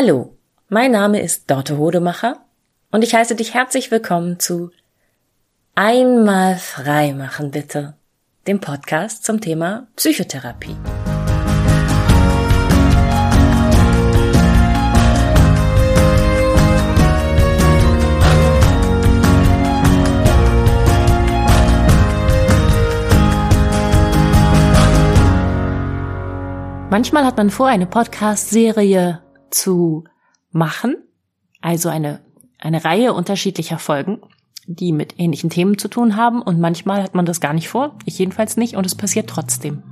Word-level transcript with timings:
Hallo, 0.00 0.38
mein 0.68 0.92
Name 0.92 1.20
ist 1.20 1.50
Dorte 1.50 1.76
Hodemacher 1.76 2.36
und 2.92 3.02
ich 3.02 3.16
heiße 3.16 3.34
dich 3.34 3.54
herzlich 3.54 3.90
willkommen 3.90 4.38
zu 4.38 4.70
Einmal 5.74 6.54
frei 6.54 7.12
machen 7.14 7.50
bitte, 7.50 7.96
dem 8.46 8.60
Podcast 8.60 9.24
zum 9.24 9.40
Thema 9.40 9.88
Psychotherapie. 9.96 10.76
Manchmal 26.88 27.24
hat 27.26 27.36
man 27.36 27.50
vor, 27.50 27.66
eine 27.66 27.86
Podcast-Serie 27.86 29.22
zu 29.50 30.04
machen, 30.50 30.96
also 31.60 31.88
eine, 31.88 32.20
eine 32.58 32.84
Reihe 32.84 33.12
unterschiedlicher 33.12 33.78
Folgen, 33.78 34.20
die 34.66 34.92
mit 34.92 35.18
ähnlichen 35.18 35.50
Themen 35.50 35.78
zu 35.78 35.88
tun 35.88 36.16
haben. 36.16 36.42
Und 36.42 36.60
manchmal 36.60 37.02
hat 37.02 37.14
man 37.14 37.26
das 37.26 37.40
gar 37.40 37.54
nicht 37.54 37.68
vor, 37.68 37.96
ich 38.04 38.18
jedenfalls 38.18 38.56
nicht. 38.56 38.76
Und 38.76 38.84
es 38.84 38.94
passiert 38.94 39.28
trotzdem. 39.30 39.82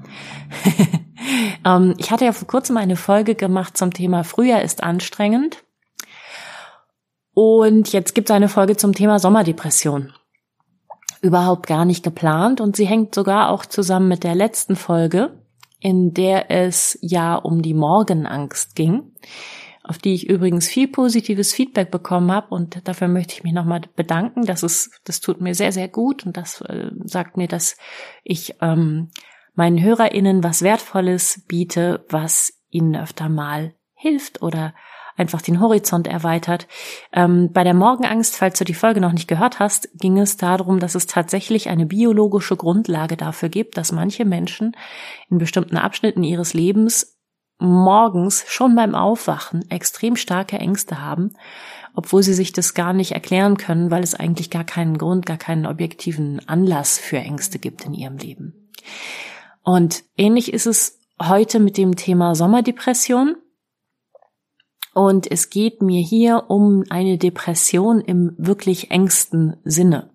ähm, 1.64 1.94
ich 1.96 2.10
hatte 2.10 2.26
ja 2.26 2.32
vor 2.32 2.46
kurzem 2.46 2.76
eine 2.76 2.96
Folge 2.96 3.34
gemacht 3.34 3.76
zum 3.76 3.92
Thema 3.92 4.22
Frühjahr 4.22 4.62
ist 4.62 4.82
anstrengend. 4.82 5.64
Und 7.32 7.92
jetzt 7.92 8.14
gibt 8.14 8.30
es 8.30 8.34
eine 8.34 8.48
Folge 8.48 8.76
zum 8.76 8.92
Thema 8.92 9.18
Sommerdepression. 9.18 10.12
Überhaupt 11.22 11.66
gar 11.66 11.84
nicht 11.84 12.02
geplant. 12.02 12.60
Und 12.60 12.76
sie 12.76 12.86
hängt 12.86 13.14
sogar 13.14 13.50
auch 13.50 13.66
zusammen 13.66 14.08
mit 14.08 14.24
der 14.24 14.34
letzten 14.34 14.76
Folge, 14.76 15.42
in 15.80 16.12
der 16.12 16.50
es 16.50 16.98
ja 17.00 17.34
um 17.34 17.62
die 17.62 17.74
Morgenangst 17.74 18.74
ging 18.74 19.12
auf 19.86 19.98
die 19.98 20.14
ich 20.14 20.28
übrigens 20.28 20.68
viel 20.68 20.88
positives 20.88 21.52
Feedback 21.52 21.90
bekommen 21.90 22.32
habe 22.32 22.54
und 22.54 22.86
dafür 22.88 23.08
möchte 23.08 23.34
ich 23.34 23.44
mich 23.44 23.52
nochmal 23.52 23.82
bedanken. 23.94 24.44
Das 24.44 24.62
ist, 24.62 25.00
das 25.04 25.20
tut 25.20 25.40
mir 25.40 25.54
sehr, 25.54 25.72
sehr 25.72 25.88
gut 25.88 26.26
und 26.26 26.36
das 26.36 26.60
äh, 26.62 26.90
sagt 27.04 27.36
mir, 27.36 27.46
dass 27.46 27.76
ich 28.24 28.54
ähm, 28.60 29.10
meinen 29.54 29.80
HörerInnen 29.80 30.42
was 30.42 30.62
Wertvolles 30.62 31.44
biete, 31.46 32.04
was 32.08 32.52
ihnen 32.70 32.96
öfter 32.96 33.28
mal 33.28 33.74
hilft 33.94 34.42
oder 34.42 34.74
einfach 35.16 35.40
den 35.40 35.60
Horizont 35.60 36.06
erweitert. 36.06 36.66
Ähm, 37.12 37.50
bei 37.52 37.64
der 37.64 37.72
Morgenangst, 37.72 38.36
falls 38.36 38.58
du 38.58 38.64
die 38.64 38.74
Folge 38.74 39.00
noch 39.00 39.12
nicht 39.12 39.28
gehört 39.28 39.60
hast, 39.60 39.88
ging 39.98 40.18
es 40.18 40.36
darum, 40.36 40.78
dass 40.78 40.94
es 40.94 41.06
tatsächlich 41.06 41.68
eine 41.68 41.86
biologische 41.86 42.56
Grundlage 42.56 43.16
dafür 43.16 43.48
gibt, 43.48 43.78
dass 43.78 43.92
manche 43.92 44.24
Menschen 44.24 44.76
in 45.30 45.38
bestimmten 45.38 45.78
Abschnitten 45.78 46.22
ihres 46.22 46.52
Lebens 46.54 47.15
morgens 47.58 48.44
schon 48.48 48.74
beim 48.74 48.94
Aufwachen 48.94 49.70
extrem 49.70 50.16
starke 50.16 50.58
Ängste 50.58 51.00
haben, 51.00 51.34
obwohl 51.94 52.22
sie 52.22 52.34
sich 52.34 52.52
das 52.52 52.74
gar 52.74 52.92
nicht 52.92 53.12
erklären 53.12 53.56
können, 53.56 53.90
weil 53.90 54.02
es 54.02 54.14
eigentlich 54.14 54.50
gar 54.50 54.64
keinen 54.64 54.98
Grund, 54.98 55.24
gar 55.26 55.38
keinen 55.38 55.66
objektiven 55.66 56.46
Anlass 56.46 56.98
für 56.98 57.18
Ängste 57.18 57.58
gibt 57.58 57.84
in 57.84 57.94
ihrem 57.94 58.18
Leben. 58.18 58.70
Und 59.62 60.04
ähnlich 60.16 60.52
ist 60.52 60.66
es 60.66 61.00
heute 61.20 61.58
mit 61.58 61.76
dem 61.76 61.96
Thema 61.96 62.34
Sommerdepression. 62.34 63.36
Und 64.94 65.30
es 65.30 65.50
geht 65.50 65.82
mir 65.82 66.00
hier 66.00 66.44
um 66.48 66.84
eine 66.88 67.18
Depression 67.18 68.00
im 68.00 68.34
wirklich 68.38 68.90
engsten 68.90 69.56
Sinne. 69.64 70.10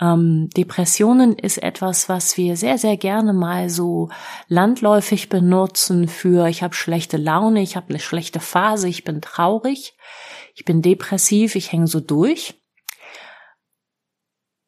Ähm, 0.00 0.48
Depressionen 0.56 1.36
ist 1.36 1.58
etwas, 1.58 2.08
was 2.08 2.36
wir 2.36 2.56
sehr, 2.56 2.78
sehr 2.78 2.96
gerne 2.96 3.32
mal 3.32 3.68
so 3.68 4.08
landläufig 4.48 5.28
benutzen 5.28 6.08
für, 6.08 6.48
ich 6.48 6.62
habe 6.62 6.74
schlechte 6.74 7.18
Laune, 7.18 7.60
ich 7.60 7.76
habe 7.76 7.90
eine 7.90 7.98
schlechte 7.98 8.40
Phase, 8.40 8.88
ich 8.88 9.04
bin 9.04 9.20
traurig, 9.20 9.94
ich 10.54 10.64
bin 10.64 10.80
depressiv, 10.80 11.54
ich 11.54 11.72
hänge 11.72 11.86
so 11.86 12.00
durch. 12.00 12.54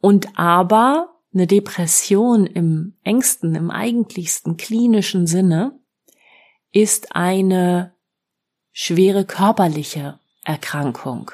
Und 0.01 0.39
aber 0.39 1.15
eine 1.33 1.47
Depression 1.47 2.47
im 2.47 2.99
engsten, 3.03 3.55
im 3.55 3.71
eigentlichsten 3.71 4.59
klinischen 4.59 5.27
Sinne 5.27 5.79
ist 6.73 7.17
eine 7.17 7.95
schwere 8.73 9.25
körperliche 9.25 10.19
Erkrankung. 10.45 11.31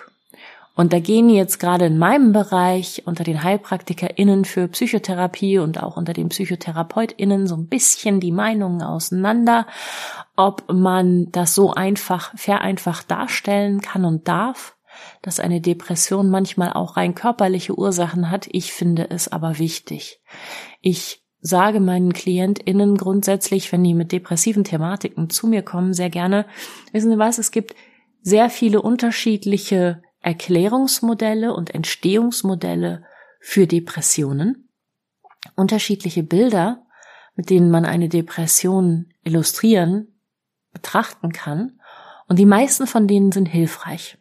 Und 0.79 0.93
da 0.93 1.01
gehen 1.01 1.29
jetzt 1.29 1.59
gerade 1.59 1.87
in 1.87 1.99
meinem 1.99 2.31
Bereich 2.31 3.03
unter 3.05 3.25
den 3.25 3.43
HeilpraktikerInnen 3.43 4.45
für 4.45 4.69
Psychotherapie 4.69 5.59
und 5.59 5.83
auch 5.83 5.97
unter 5.97 6.13
den 6.13 6.29
PsychotherapeutInnen 6.29 7.49
so 7.49 7.57
ein 7.57 7.67
bisschen 7.67 8.21
die 8.21 8.31
Meinungen 8.31 8.83
auseinander, 8.83 9.67
ob 10.37 10.73
man 10.73 11.33
das 11.33 11.57
so 11.57 11.73
einfach, 11.73 12.33
vereinfacht 12.39 13.11
darstellen 13.11 13.81
kann 13.81 14.05
und 14.05 14.29
darf, 14.29 14.77
dass 15.21 15.41
eine 15.41 15.61
Depression 15.61 16.31
manchmal 16.31 16.73
auch 16.73 16.97
rein 16.97 17.17
körperliche 17.17 17.77
Ursachen 17.77 18.31
hat. 18.31 18.47
Ich 18.53 18.73
finde 18.73 19.11
es 19.11 19.27
aber 19.27 19.59
wichtig. 19.59 20.21
Ich 20.81 21.25
sage 21.41 21.81
meinen 21.81 22.13
KlientInnen 22.13 22.97
grundsätzlich, 22.97 23.73
wenn 23.73 23.83
die 23.83 23.95
mit 23.95 24.13
depressiven 24.13 24.63
Thematiken 24.63 25.29
zu 25.29 25.49
mir 25.49 25.63
kommen, 25.63 25.93
sehr 25.93 26.11
gerne, 26.11 26.47
wissen 26.93 27.11
Sie 27.11 27.19
was, 27.19 27.39
es 27.39 27.51
gibt 27.51 27.75
sehr 28.23 28.49
viele 28.49 28.81
unterschiedliche 28.81 30.03
Erklärungsmodelle 30.21 31.55
und 31.55 31.75
Entstehungsmodelle 31.75 33.05
für 33.41 33.67
Depressionen, 33.67 34.69
unterschiedliche 35.55 36.23
Bilder, 36.23 36.85
mit 37.35 37.51
denen 37.51 37.71
man 37.71 37.85
eine 37.85 38.09
Depression 38.09 39.13
illustrieren, 39.23 40.21
betrachten 40.73 41.33
kann, 41.33 41.81
und 42.27 42.39
die 42.39 42.47
meisten 42.47 42.87
von 42.87 43.09
denen 43.09 43.33
sind 43.33 43.47
hilfreich. 43.47 44.19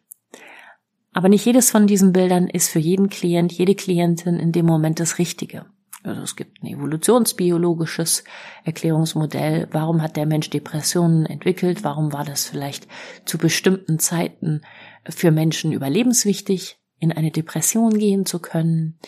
Aber 1.12 1.28
nicht 1.28 1.44
jedes 1.44 1.70
von 1.70 1.86
diesen 1.86 2.12
Bildern 2.12 2.48
ist 2.48 2.70
für 2.70 2.78
jeden 2.78 3.08
Klient, 3.08 3.52
jede 3.52 3.74
Klientin 3.74 4.36
in 4.36 4.52
dem 4.52 4.66
Moment 4.66 5.00
das 5.00 5.18
Richtige. 5.18 5.66
Also 6.04 6.22
es 6.22 6.36
gibt 6.36 6.62
ein 6.62 6.68
evolutionsbiologisches 6.68 8.24
Erklärungsmodell. 8.64 9.68
Warum 9.72 10.00
hat 10.00 10.16
der 10.16 10.26
Mensch 10.26 10.48
Depressionen 10.48 11.26
entwickelt? 11.26 11.82
Warum 11.82 12.12
war 12.12 12.24
das 12.24 12.46
vielleicht 12.46 12.86
zu 13.24 13.36
bestimmten 13.36 13.98
Zeiten 13.98 14.62
für 15.08 15.30
Menschen 15.30 15.72
überlebenswichtig, 15.72 16.78
in 16.98 17.12
eine 17.12 17.30
Depression 17.30 17.98
gehen 17.98 18.26
zu 18.26 18.40
können? 18.40 18.98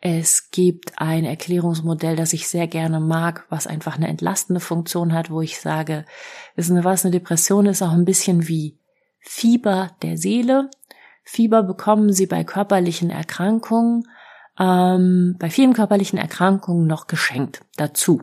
Es 0.00 0.50
gibt 0.50 0.98
ein 0.98 1.24
Erklärungsmodell, 1.24 2.16
das 2.16 2.32
ich 2.32 2.48
sehr 2.48 2.66
gerne 2.66 2.98
mag, 2.98 3.46
was 3.50 3.66
einfach 3.66 3.96
eine 3.96 4.08
entlastende 4.08 4.60
Funktion 4.60 5.12
hat, 5.12 5.30
wo 5.30 5.40
ich 5.40 5.60
sage, 5.60 6.04
wissen 6.56 6.76
Sie 6.76 6.84
was, 6.84 7.04
eine 7.04 7.12
Depression 7.12 7.66
ist 7.66 7.82
auch 7.82 7.92
ein 7.92 8.04
bisschen 8.04 8.48
wie 8.48 8.78
Fieber 9.20 9.92
der 10.02 10.18
Seele. 10.18 10.70
Fieber 11.22 11.62
bekommen 11.62 12.12
Sie 12.12 12.26
bei 12.26 12.42
körperlichen 12.42 13.10
Erkrankungen 13.10 14.04
ähm, 14.58 15.36
bei 15.38 15.50
vielen 15.50 15.72
körperlichen 15.72 16.18
Erkrankungen 16.18 16.86
noch 16.86 17.06
geschenkt 17.06 17.62
dazu 17.76 18.22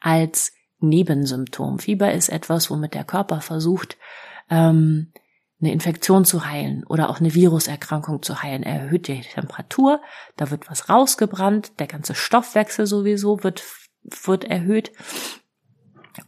als 0.00 0.52
Nebensymptom. 0.80 1.78
Fieber 1.78 2.12
ist 2.12 2.28
etwas, 2.28 2.70
womit 2.70 2.94
der 2.94 3.04
Körper 3.04 3.40
versucht, 3.40 3.96
ähm, 4.50 5.12
eine 5.60 5.72
Infektion 5.72 6.24
zu 6.24 6.44
heilen 6.44 6.84
oder 6.84 7.10
auch 7.10 7.20
eine 7.20 7.34
Viruserkrankung 7.34 8.22
zu 8.22 8.42
heilen. 8.42 8.62
Er 8.62 8.82
erhöht 8.82 9.08
die 9.08 9.20
Temperatur, 9.20 10.00
da 10.36 10.50
wird 10.50 10.70
was 10.70 10.88
rausgebrannt, 10.88 11.80
der 11.80 11.88
ganze 11.88 12.14
Stoffwechsel 12.14 12.86
sowieso 12.86 13.42
wird, 13.42 13.64
wird 14.24 14.44
erhöht 14.44 14.92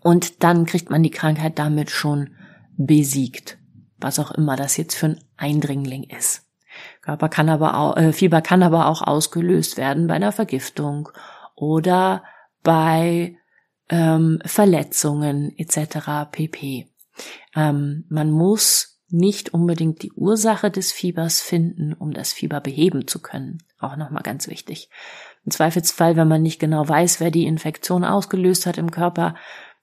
und 0.00 0.42
dann 0.42 0.66
kriegt 0.66 0.90
man 0.90 1.02
die 1.02 1.10
Krankheit 1.10 1.58
damit 1.58 1.90
schon 1.90 2.36
besiegt, 2.76 3.58
was 3.98 4.18
auch 4.18 4.30
immer 4.30 4.56
das 4.56 4.76
jetzt 4.76 4.94
für 4.94 5.06
ein 5.06 5.20
Eindringling 5.36 6.04
ist. 6.04 6.46
Körper 7.02 7.28
kann 7.28 7.48
aber 7.48 7.76
auch, 7.76 7.96
äh, 7.96 8.12
Fieber 8.12 8.40
kann 8.40 8.62
aber 8.62 8.86
auch 8.86 9.02
ausgelöst 9.02 9.76
werden 9.76 10.06
bei 10.06 10.14
einer 10.14 10.32
Vergiftung 10.32 11.08
oder 11.54 12.22
bei 12.62 13.36
ähm, 13.88 14.40
Verletzungen 14.44 15.52
etc. 15.56 16.30
pp. 16.30 16.88
Ähm, 17.54 18.04
man 18.08 18.30
muss 18.30 18.89
nicht 19.12 19.54
unbedingt 19.54 20.02
die 20.02 20.12
Ursache 20.12 20.70
des 20.70 20.92
Fiebers 20.92 21.40
finden, 21.40 21.92
um 21.92 22.12
das 22.12 22.32
Fieber 22.32 22.60
beheben 22.60 23.06
zu 23.06 23.20
können. 23.20 23.62
Auch 23.78 23.96
nochmal 23.96 24.22
ganz 24.22 24.48
wichtig. 24.48 24.90
Im 25.44 25.52
Zweifelsfall, 25.52 26.16
wenn 26.16 26.28
man 26.28 26.42
nicht 26.42 26.60
genau 26.60 26.88
weiß, 26.88 27.20
wer 27.20 27.30
die 27.30 27.46
Infektion 27.46 28.04
ausgelöst 28.04 28.66
hat 28.66 28.78
im 28.78 28.90
Körper, 28.90 29.34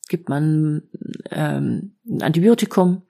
gibt 0.07 0.29
man 0.29 0.83
ähm, 1.31 1.97
ein 2.07 2.21
Antibiotikum, 2.21 3.03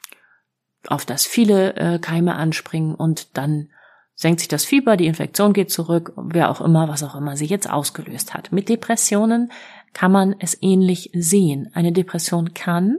auf 0.88 1.06
das 1.06 1.26
viele 1.26 1.76
äh, 1.76 2.00
Keime 2.00 2.36
anspringen 2.36 2.96
und 2.96 3.38
dann 3.38 3.70
senkt 4.16 4.40
sich 4.40 4.48
das 4.48 4.66
Fieber, 4.66 4.98
die 4.98 5.06
Infektion 5.06 5.54
geht 5.54 5.72
zurück, 5.72 6.14
wer 6.16 6.50
auch 6.50 6.62
immer, 6.62 6.88
was 6.88 7.04
auch 7.04 7.16
immer 7.16 7.38
sie 7.38 7.46
jetzt 7.46 7.70
ausgelöst 7.70 8.34
hat. 8.34 8.52
Mit 8.52 8.68
Depressionen 8.68 9.52
kann 9.94 10.12
man 10.12 10.36
es 10.40 10.58
ähnlich 10.62 11.12
sehen. 11.14 11.70
Eine 11.74 11.92
Depression 11.92 12.54
kann 12.54 12.98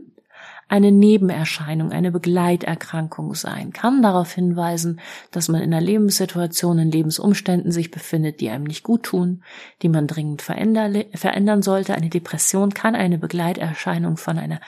eine 0.68 0.92
Nebenerscheinung, 0.92 1.92
eine 1.92 2.12
Begleiterkrankung 2.12 3.34
sein, 3.34 3.72
kann 3.72 4.02
darauf 4.02 4.32
hinweisen, 4.32 5.00
dass 5.30 5.48
man 5.48 5.62
in 5.62 5.72
einer 5.72 5.84
Lebenssituation, 5.84 6.78
in 6.78 6.90
Lebensumständen 6.90 7.72
sich 7.72 7.90
befindet, 7.90 8.40
die 8.40 8.50
einem 8.50 8.64
nicht 8.64 8.82
gut 8.82 9.04
tun, 9.04 9.42
die 9.82 9.88
man 9.88 10.06
dringend 10.06 10.42
verändern 10.42 11.62
sollte. 11.62 11.94
Eine 11.94 12.10
Depression 12.10 12.74
kann 12.74 12.94
eine 12.94 13.18
Begleiterscheinung 13.18 14.18
von 14.18 14.38
einer 14.38 14.60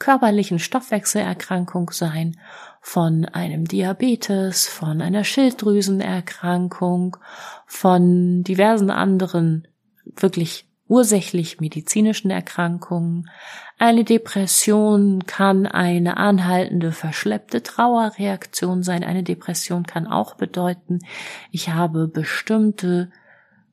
körperlichen 0.00 0.58
Stoffwechselerkrankung 0.58 1.90
sein, 1.90 2.36
von 2.80 3.24
einem 3.24 3.66
Diabetes, 3.66 4.66
von 4.66 5.00
einer 5.00 5.22
Schilddrüsenerkrankung, 5.22 7.16
von 7.66 8.42
diversen 8.42 8.90
anderen 8.90 9.68
wirklich 10.04 10.68
ursächlich 10.86 11.60
medizinischen 11.60 12.30
Erkrankungen. 12.30 13.30
Eine 13.78 14.04
Depression 14.04 15.24
kann 15.26 15.66
eine 15.66 16.16
anhaltende, 16.16 16.92
verschleppte 16.92 17.62
Trauerreaktion 17.62 18.82
sein. 18.82 19.02
Eine 19.02 19.22
Depression 19.22 19.84
kann 19.84 20.06
auch 20.06 20.34
bedeuten, 20.34 21.00
ich 21.50 21.70
habe 21.70 22.08
bestimmte 22.08 23.10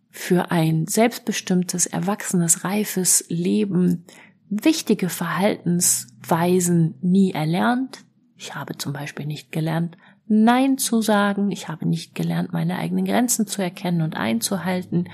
für 0.09 0.51
ein 0.51 0.87
selbstbestimmtes, 0.87 1.85
erwachsenes, 1.85 2.63
reifes 2.63 3.25
Leben 3.29 4.05
wichtige 4.49 5.07
Verhaltensweisen 5.07 6.95
nie 7.01 7.31
erlernt. 7.31 8.03
Ich 8.35 8.53
habe 8.55 8.77
zum 8.77 8.91
Beispiel 8.91 9.25
nicht 9.25 9.51
gelernt, 9.51 9.97
Nein 10.33 10.77
zu 10.77 11.01
sagen. 11.01 11.51
Ich 11.51 11.67
habe 11.67 11.85
nicht 11.85 12.15
gelernt, 12.15 12.53
meine 12.53 12.77
eigenen 12.77 13.03
Grenzen 13.03 13.47
zu 13.47 13.61
erkennen 13.61 14.01
und 14.01 14.15
einzuhalten. 14.15 15.09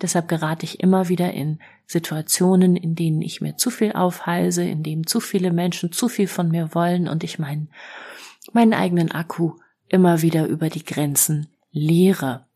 Deshalb 0.00 0.28
gerate 0.28 0.64
ich 0.64 0.80
immer 0.80 1.10
wieder 1.10 1.34
in 1.34 1.58
Situationen, 1.84 2.74
in 2.74 2.94
denen 2.94 3.20
ich 3.20 3.42
mir 3.42 3.58
zu 3.58 3.68
viel 3.68 3.92
aufhalse, 3.92 4.64
in 4.64 4.82
denen 4.82 5.06
zu 5.06 5.20
viele 5.20 5.52
Menschen 5.52 5.92
zu 5.92 6.08
viel 6.08 6.26
von 6.26 6.48
mir 6.48 6.74
wollen 6.74 7.06
und 7.06 7.22
ich 7.22 7.38
meinen, 7.38 7.68
meinen 8.54 8.72
eigenen 8.72 9.12
Akku 9.12 9.56
immer 9.88 10.22
wieder 10.22 10.46
über 10.46 10.70
die 10.70 10.86
Grenzen 10.86 11.48
leere. 11.70 12.46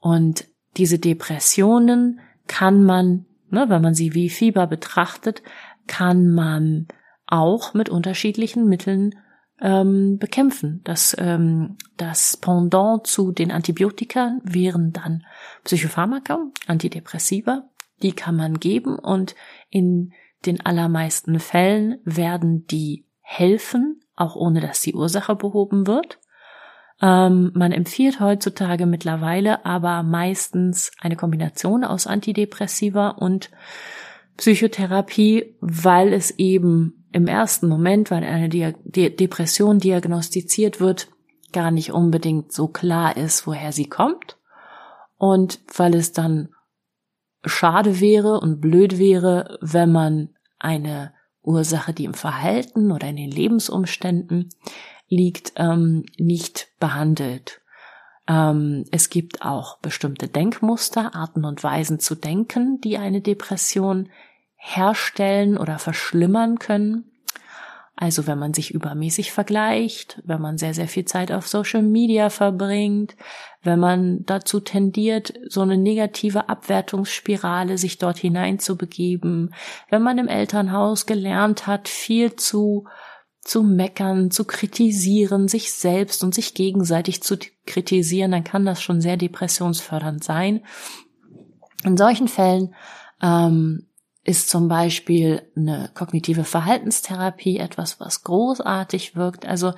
Und 0.00 0.46
diese 0.78 0.98
Depressionen 0.98 2.20
kann 2.46 2.82
man, 2.82 3.26
ne, 3.50 3.66
wenn 3.68 3.82
man 3.82 3.92
sie 3.92 4.14
wie 4.14 4.30
Fieber 4.30 4.66
betrachtet, 4.66 5.42
kann 5.86 6.30
man 6.30 6.88
auch 7.26 7.74
mit 7.74 7.90
unterschiedlichen 7.90 8.70
Mitteln 8.70 9.14
ähm, 9.60 10.18
bekämpfen. 10.18 10.80
Das, 10.84 11.16
ähm, 11.18 11.76
das 11.96 12.36
Pendant 12.36 13.06
zu 13.06 13.32
den 13.32 13.50
Antibiotika 13.50 14.38
wären 14.42 14.92
dann 14.92 15.24
Psychopharmaka, 15.64 16.38
Antidepressiva. 16.66 17.64
Die 18.02 18.12
kann 18.12 18.36
man 18.36 18.60
geben 18.60 18.98
und 18.98 19.34
in 19.70 20.12
den 20.46 20.64
allermeisten 20.64 21.40
Fällen 21.40 21.98
werden 22.04 22.66
die 22.66 23.06
helfen, 23.20 24.00
auch 24.14 24.36
ohne 24.36 24.60
dass 24.60 24.80
die 24.80 24.94
Ursache 24.94 25.34
behoben 25.34 25.86
wird. 25.86 26.18
Ähm, 27.00 27.52
man 27.54 27.72
empfiehlt 27.72 28.20
heutzutage 28.20 28.86
mittlerweile 28.86 29.64
aber 29.64 30.02
meistens 30.02 30.92
eine 31.00 31.16
Kombination 31.16 31.84
aus 31.84 32.06
Antidepressiva 32.06 33.10
und 33.10 33.50
Psychotherapie, 34.36 35.56
weil 35.60 36.12
es 36.12 36.30
eben 36.30 36.97
im 37.12 37.26
ersten 37.26 37.68
Moment, 37.68 38.10
wenn 38.10 38.24
eine 38.24 38.48
Di 38.48 38.74
Di 38.84 39.14
Depression 39.14 39.78
diagnostiziert 39.78 40.80
wird, 40.80 41.08
gar 41.52 41.70
nicht 41.70 41.92
unbedingt 41.92 42.52
so 42.52 42.68
klar 42.68 43.16
ist, 43.16 43.46
woher 43.46 43.72
sie 43.72 43.88
kommt 43.88 44.36
und 45.16 45.60
weil 45.74 45.94
es 45.94 46.12
dann 46.12 46.50
schade 47.44 48.00
wäre 48.00 48.40
und 48.40 48.60
blöd 48.60 48.98
wäre, 48.98 49.58
wenn 49.60 49.92
man 49.92 50.30
eine 50.58 51.12
Ursache, 51.42 51.92
die 51.92 52.04
im 52.04 52.14
Verhalten 52.14 52.92
oder 52.92 53.08
in 53.08 53.16
den 53.16 53.30
Lebensumständen 53.30 54.50
liegt, 55.08 55.52
ähm, 55.56 56.04
nicht 56.18 56.68
behandelt. 56.78 57.62
Ähm, 58.28 58.84
es 58.90 59.08
gibt 59.08 59.42
auch 59.42 59.78
bestimmte 59.78 60.28
Denkmuster, 60.28 61.14
Arten 61.14 61.44
und 61.44 61.64
Weisen 61.64 61.98
zu 61.98 62.14
denken, 62.14 62.80
die 62.82 62.98
eine 62.98 63.22
Depression 63.22 64.10
herstellen 64.58 65.56
oder 65.56 65.78
verschlimmern 65.78 66.58
können. 66.58 67.04
Also 68.00 68.28
wenn 68.28 68.38
man 68.38 68.54
sich 68.54 68.72
übermäßig 68.72 69.32
vergleicht, 69.32 70.22
wenn 70.24 70.40
man 70.40 70.56
sehr, 70.56 70.72
sehr 70.72 70.86
viel 70.86 71.04
Zeit 71.04 71.32
auf 71.32 71.48
Social 71.48 71.82
Media 71.82 72.30
verbringt, 72.30 73.16
wenn 73.62 73.80
man 73.80 74.24
dazu 74.24 74.60
tendiert, 74.60 75.34
so 75.48 75.62
eine 75.62 75.76
negative 75.76 76.48
Abwertungsspirale 76.48 77.76
sich 77.76 77.98
dort 77.98 78.18
hineinzubegeben, 78.18 79.52
wenn 79.90 80.02
man 80.02 80.18
im 80.18 80.28
Elternhaus 80.28 81.06
gelernt 81.06 81.66
hat, 81.66 81.88
viel 81.88 82.36
zu 82.36 82.86
zu 83.40 83.62
meckern, 83.62 84.30
zu 84.30 84.44
kritisieren, 84.44 85.48
sich 85.48 85.72
selbst 85.72 86.22
und 86.22 86.34
sich 86.34 86.52
gegenseitig 86.52 87.22
zu 87.22 87.38
kritisieren, 87.66 88.30
dann 88.30 88.44
kann 88.44 88.66
das 88.66 88.82
schon 88.82 89.00
sehr 89.00 89.16
depressionsfördernd 89.16 90.22
sein. 90.22 90.60
In 91.82 91.96
solchen 91.96 92.28
Fällen 92.28 92.74
ähm, 93.22 93.87
ist 94.28 94.50
zum 94.50 94.68
Beispiel 94.68 95.50
eine 95.56 95.90
kognitive 95.94 96.44
Verhaltenstherapie 96.44 97.56
etwas, 97.56 97.98
was 97.98 98.24
großartig 98.24 99.16
wirkt. 99.16 99.46
Also 99.46 99.72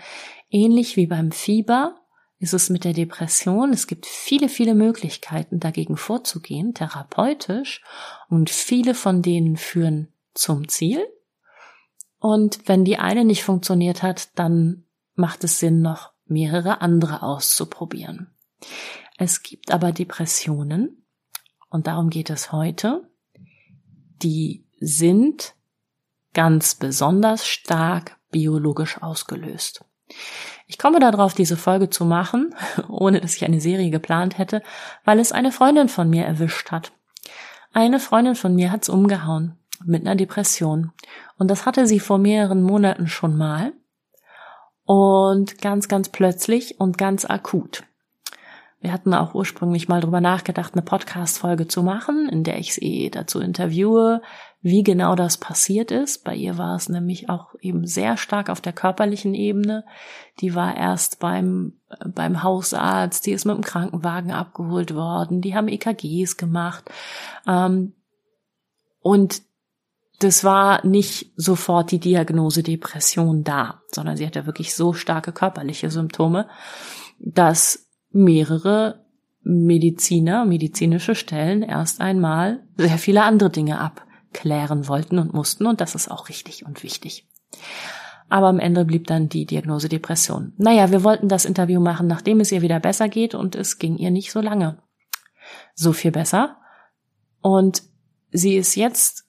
ähnlich 0.51 0.97
wie 0.97 1.07
beim 1.07 1.31
Fieber 1.31 1.95
ist 2.41 2.53
es 2.53 2.69
mit 2.69 2.83
der 2.83 2.93
Depression. 2.93 3.73
Es 3.73 3.87
gibt 3.87 4.07
viele, 4.07 4.49
viele 4.49 4.75
Möglichkeiten 4.75 5.61
dagegen 5.61 5.97
vorzugehen, 5.97 6.75
therapeutisch. 6.75 7.81
Und 8.29 8.51
viele 8.51 8.95
von 8.95 9.23
denen 9.23 9.57
führen 9.57 10.13
zum 10.35 10.67
Ziel. 10.67 11.07
Und 12.19 12.67
wenn 12.67 12.85
die 12.85 12.99
eine 12.99 13.25
nicht 13.25 13.45
funktioniert 13.45 14.03
hat, 14.03 14.37
dann 14.37 14.85
macht 15.15 15.45
es 15.45 15.61
Sinn, 15.61 15.81
noch 15.81 16.11
mehrere 16.27 16.81
andere 16.81 17.23
auszuprobieren. 17.23 18.35
Es 19.17 19.45
gibt 19.45 19.71
aber 19.71 19.93
Depressionen, 19.93 21.07
und 21.69 21.87
darum 21.87 22.11
geht 22.11 22.31
es 22.31 22.51
heute, 22.51 23.10
die 24.23 24.65
sind 24.81 25.55
ganz 26.35 26.75
besonders 26.75 27.47
stark 27.47 28.17
biologisch 28.31 29.03
ausgelöst. 29.03 29.85
Ich 30.67 30.79
komme 30.79 31.01
darauf, 31.01 31.35
diese 31.35 31.57
Folge 31.57 31.91
zu 31.91 32.05
machen, 32.05 32.55
ohne 32.89 33.21
dass 33.21 33.37
ich 33.37 33.45
eine 33.45 33.61
Serie 33.61 33.91
geplant 33.91 34.39
hätte, 34.39 34.63
weil 35.05 35.19
es 35.19 35.33
eine 35.33 35.53
Freundin 35.53 35.89
von 35.89 36.09
mir 36.09 36.25
erwischt 36.25 36.71
hat. 36.71 36.93
Eine 37.73 38.01
Freundin 38.01 38.35
von 38.35 38.55
mir 38.55 38.73
hat's 38.73 38.89
umgehauen 38.89 39.57
mit 39.85 40.03
einer 40.03 40.17
Depression. 40.17 40.93
Und 41.39 41.51
das 41.51 41.67
hatte 41.67 41.87
sie 41.87 42.01
vor 42.01 42.19
mehreren 42.19 42.63
Monaten 42.63 43.07
schon 43.07 43.37
mal. 43.37 43.73
Und 44.85 45.61
ganz, 45.61 45.89
ganz 45.89 46.09
plötzlich 46.09 46.81
und 46.81 46.99
ganz 46.99 47.25
akut. 47.25 47.85
Wir 48.83 48.93
hatten 48.95 49.13
auch 49.13 49.35
ursprünglich 49.35 49.89
mal 49.89 50.01
drüber 50.01 50.23
nachgedacht, 50.23 50.73
eine 50.73 50.83
Podcast-Folge 50.83 51.69
zu 51.69 51.83
machen, 51.83 52.31
in 52.31 52.45
der 52.45 52.59
ich 52.59 52.73
sie 52.73 53.11
dazu 53.11 53.39
interviewe, 53.39 54.23
wie 54.63 54.83
genau 54.83 55.15
das 55.15 55.37
passiert 55.37 55.91
ist. 55.91 56.25
Bei 56.25 56.35
ihr 56.35 56.57
war 56.57 56.77
es 56.77 56.89
nämlich 56.89 57.29
auch 57.29 57.55
eben 57.61 57.87
sehr 57.87 58.17
stark 58.17 58.49
auf 58.49 58.63
der 58.63 58.73
körperlichen 58.73 59.35
Ebene. 59.35 59.85
Die 60.41 60.55
war 60.55 60.75
erst 60.75 61.19
beim, 61.19 61.75
beim 62.07 62.43
Hausarzt, 62.43 63.27
die 63.27 63.33
ist 63.33 63.45
mit 63.45 63.57
dem 63.57 63.65
Krankenwagen 63.65 64.31
abgeholt 64.33 64.95
worden, 64.95 65.43
die 65.43 65.55
haben 65.55 65.69
EKGs 65.69 66.39
gemacht. 66.39 66.91
Ähm, 67.47 67.93
und 69.01 69.43
das 70.21 70.43
war 70.43 70.87
nicht 70.87 71.33
sofort 71.37 71.91
die 71.91 72.01
Diagnose 72.01 72.63
Depression 72.63 73.45
da, 73.45 73.83
sondern 73.93 74.17
sie 74.17 74.27
hatte 74.27 74.47
wirklich 74.47 74.75
so 74.75 74.95
starke 74.95 75.33
körperliche 75.33 75.91
Symptome, 75.91 76.49
dass 77.19 77.90
mehrere 78.11 79.05
Mediziner, 79.43 80.45
medizinische 80.45 81.15
Stellen 81.15 81.63
erst 81.63 82.01
einmal 82.01 82.63
sehr 82.77 82.99
viele 82.99 83.23
andere 83.23 83.51
Dinge 83.51 83.79
abklären 83.79 84.89
wollten 84.89 85.19
und 85.19 85.33
mussten 85.33 85.67
und 85.67 85.81
das 85.81 85.95
ist 85.95 86.11
auch 86.11 86.29
richtig 86.29 86.67
und 86.67 86.83
wichtig. 86.83 87.27
Aber 88.29 88.47
am 88.47 88.61
Ende 88.61 88.85
blieb 88.85 89.09
dann 89.09 89.29
die 89.29 89.45
Diagnose 89.45 89.89
Depression. 89.89 90.53
Naja, 90.57 90.93
wir 90.93 91.03
wollten 91.03 91.29
das 91.29 91.45
Interview 91.45 91.81
machen, 91.81 92.07
nachdem 92.07 92.39
es 92.41 92.53
ihr 92.53 92.63
wieder 92.63 92.79
besser 92.79 93.09
geht 93.09 93.35
und 93.35 93.57
es 93.57 93.79
ging 93.79 93.97
ihr 93.97 94.11
nicht 94.11 94.31
so 94.31 94.41
lange. 94.41 94.79
So 95.75 95.93
viel 95.93 96.13
besser. 96.13 96.59
Und 97.41 97.83
sie 98.31 98.57
ist 98.57 98.77
jetzt 98.77 99.25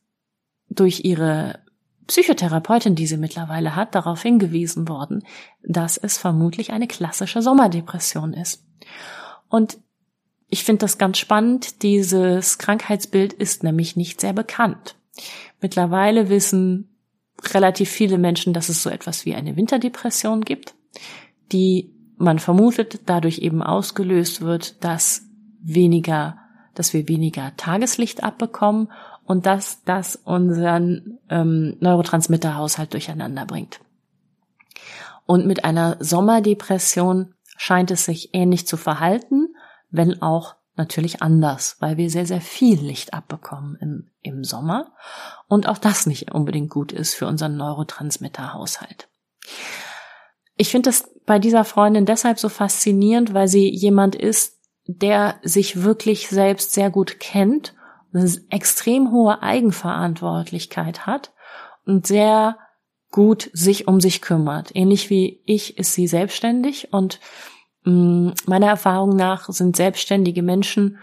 durch 0.70 1.04
ihre 1.04 1.60
Psychotherapeutin, 2.06 2.94
die 2.94 3.08
sie 3.08 3.18
mittlerweile 3.18 3.76
hat, 3.76 3.96
darauf 3.96 4.22
hingewiesen 4.22 4.88
worden, 4.88 5.24
dass 5.64 5.98
es 5.98 6.18
vermutlich 6.18 6.72
eine 6.72 6.88
klassische 6.88 7.42
Sommerdepression 7.42 8.34
ist. 8.34 8.64
Und 9.50 9.78
ich 10.48 10.64
finde 10.64 10.80
das 10.80 10.98
ganz 10.98 11.18
spannend. 11.18 11.82
Dieses 11.84 12.58
Krankheitsbild 12.58 13.34
ist 13.34 13.64
nämlich 13.64 13.96
nicht 13.96 14.22
sehr 14.22 14.34
bekannt. 14.34 14.96
Mittlerweile 15.62 16.30
wissen 16.30 16.90
relativ 17.54 17.90
viele 17.90 18.18
Menschen, 18.18 18.54
dass 18.54 18.70
es 18.70 18.84
so 18.84 18.90
etwas 18.90 19.26
wie 19.26 19.36
eine 19.36 19.56
Winterdepression 19.56 20.42
gibt, 20.42 20.76
die 21.52 21.94
man 22.18 22.38
vermutet 22.38 23.02
dadurch 23.08 23.40
eben 23.40 23.64
ausgelöst 23.64 24.42
wird, 24.42 24.84
dass 24.84 25.24
weniger, 25.62 26.38
dass 26.76 26.94
wir 26.94 27.08
weniger 27.08 27.56
Tageslicht 27.58 28.24
abbekommen 28.24 28.92
und 29.24 29.46
dass 29.46 29.84
das 29.84 30.18
unseren 30.18 31.18
ähm, 31.30 31.78
Neurotransmitterhaushalt 31.80 32.94
durcheinander 32.94 33.46
bringt. 33.46 33.80
Und 35.26 35.48
mit 35.48 35.64
einer 35.64 35.98
Sommerdepression 36.00 37.34
scheint 37.62 37.91
es 37.91 38.06
sich 38.06 38.34
ähnlich 38.34 38.65
zu 38.65 38.75
verhalten, 38.75 39.53
wenn 39.91 40.20
auch 40.24 40.56
natürlich 40.77 41.22
anders, 41.22 41.75
weil 41.80 41.96
wir 41.96 42.10
sehr, 42.10 42.25
sehr 42.25 42.41
viel 42.41 42.80
Licht 42.80 43.13
abbekommen 43.13 43.77
im, 43.80 44.10
im 44.24 44.44
Sommer 44.44 44.94
und 45.48 45.70
auch 45.70 45.77
das 45.77 46.08
nicht 46.08 46.32
unbedingt 46.32 46.72
gut 46.72 46.91
ist 46.91 47.13
für 47.13 47.27
unseren 47.27 47.58
Neurotransmitterhaushalt. 47.58 49.10
ich 50.58 50.70
finde 50.70 50.89
das 50.89 51.08
bei 51.27 51.38
dieser 51.38 51.63
Freundin 51.63 52.08
deshalb 52.08 52.39
so 52.39 52.50
faszinierend, 52.50 53.36
weil 53.36 53.48
sie 53.48 53.70
jemand 53.70 54.15
ist, 54.15 54.58
der 54.88 55.36
sich 55.44 55.84
wirklich 55.84 56.30
selbst 56.30 56.74
sehr 56.74 56.89
gut 56.89 57.20
kennt, 57.20 57.75
eine 58.12 58.27
extrem 58.50 59.12
hohe 59.12 59.44
Eigenverantwortlichkeit 59.44 61.06
hat 61.06 61.32
und 61.86 62.08
sehr 62.08 62.58
gut 63.12 63.51
sich 63.53 63.88
um 63.88 64.01
sich 64.01 64.22
kümmert. 64.22 64.72
Ähnlich 64.74 65.10
wie 65.10 65.41
ich 65.46 65.77
ist 65.77 65.94
sie 65.94 66.08
selbstständig 66.08 66.91
und 66.91 67.20
meiner 67.84 68.68
Erfahrung 68.68 69.16
nach 69.16 69.50
sind 69.50 69.76
selbstständige 69.76 70.44
Menschen, 70.44 70.98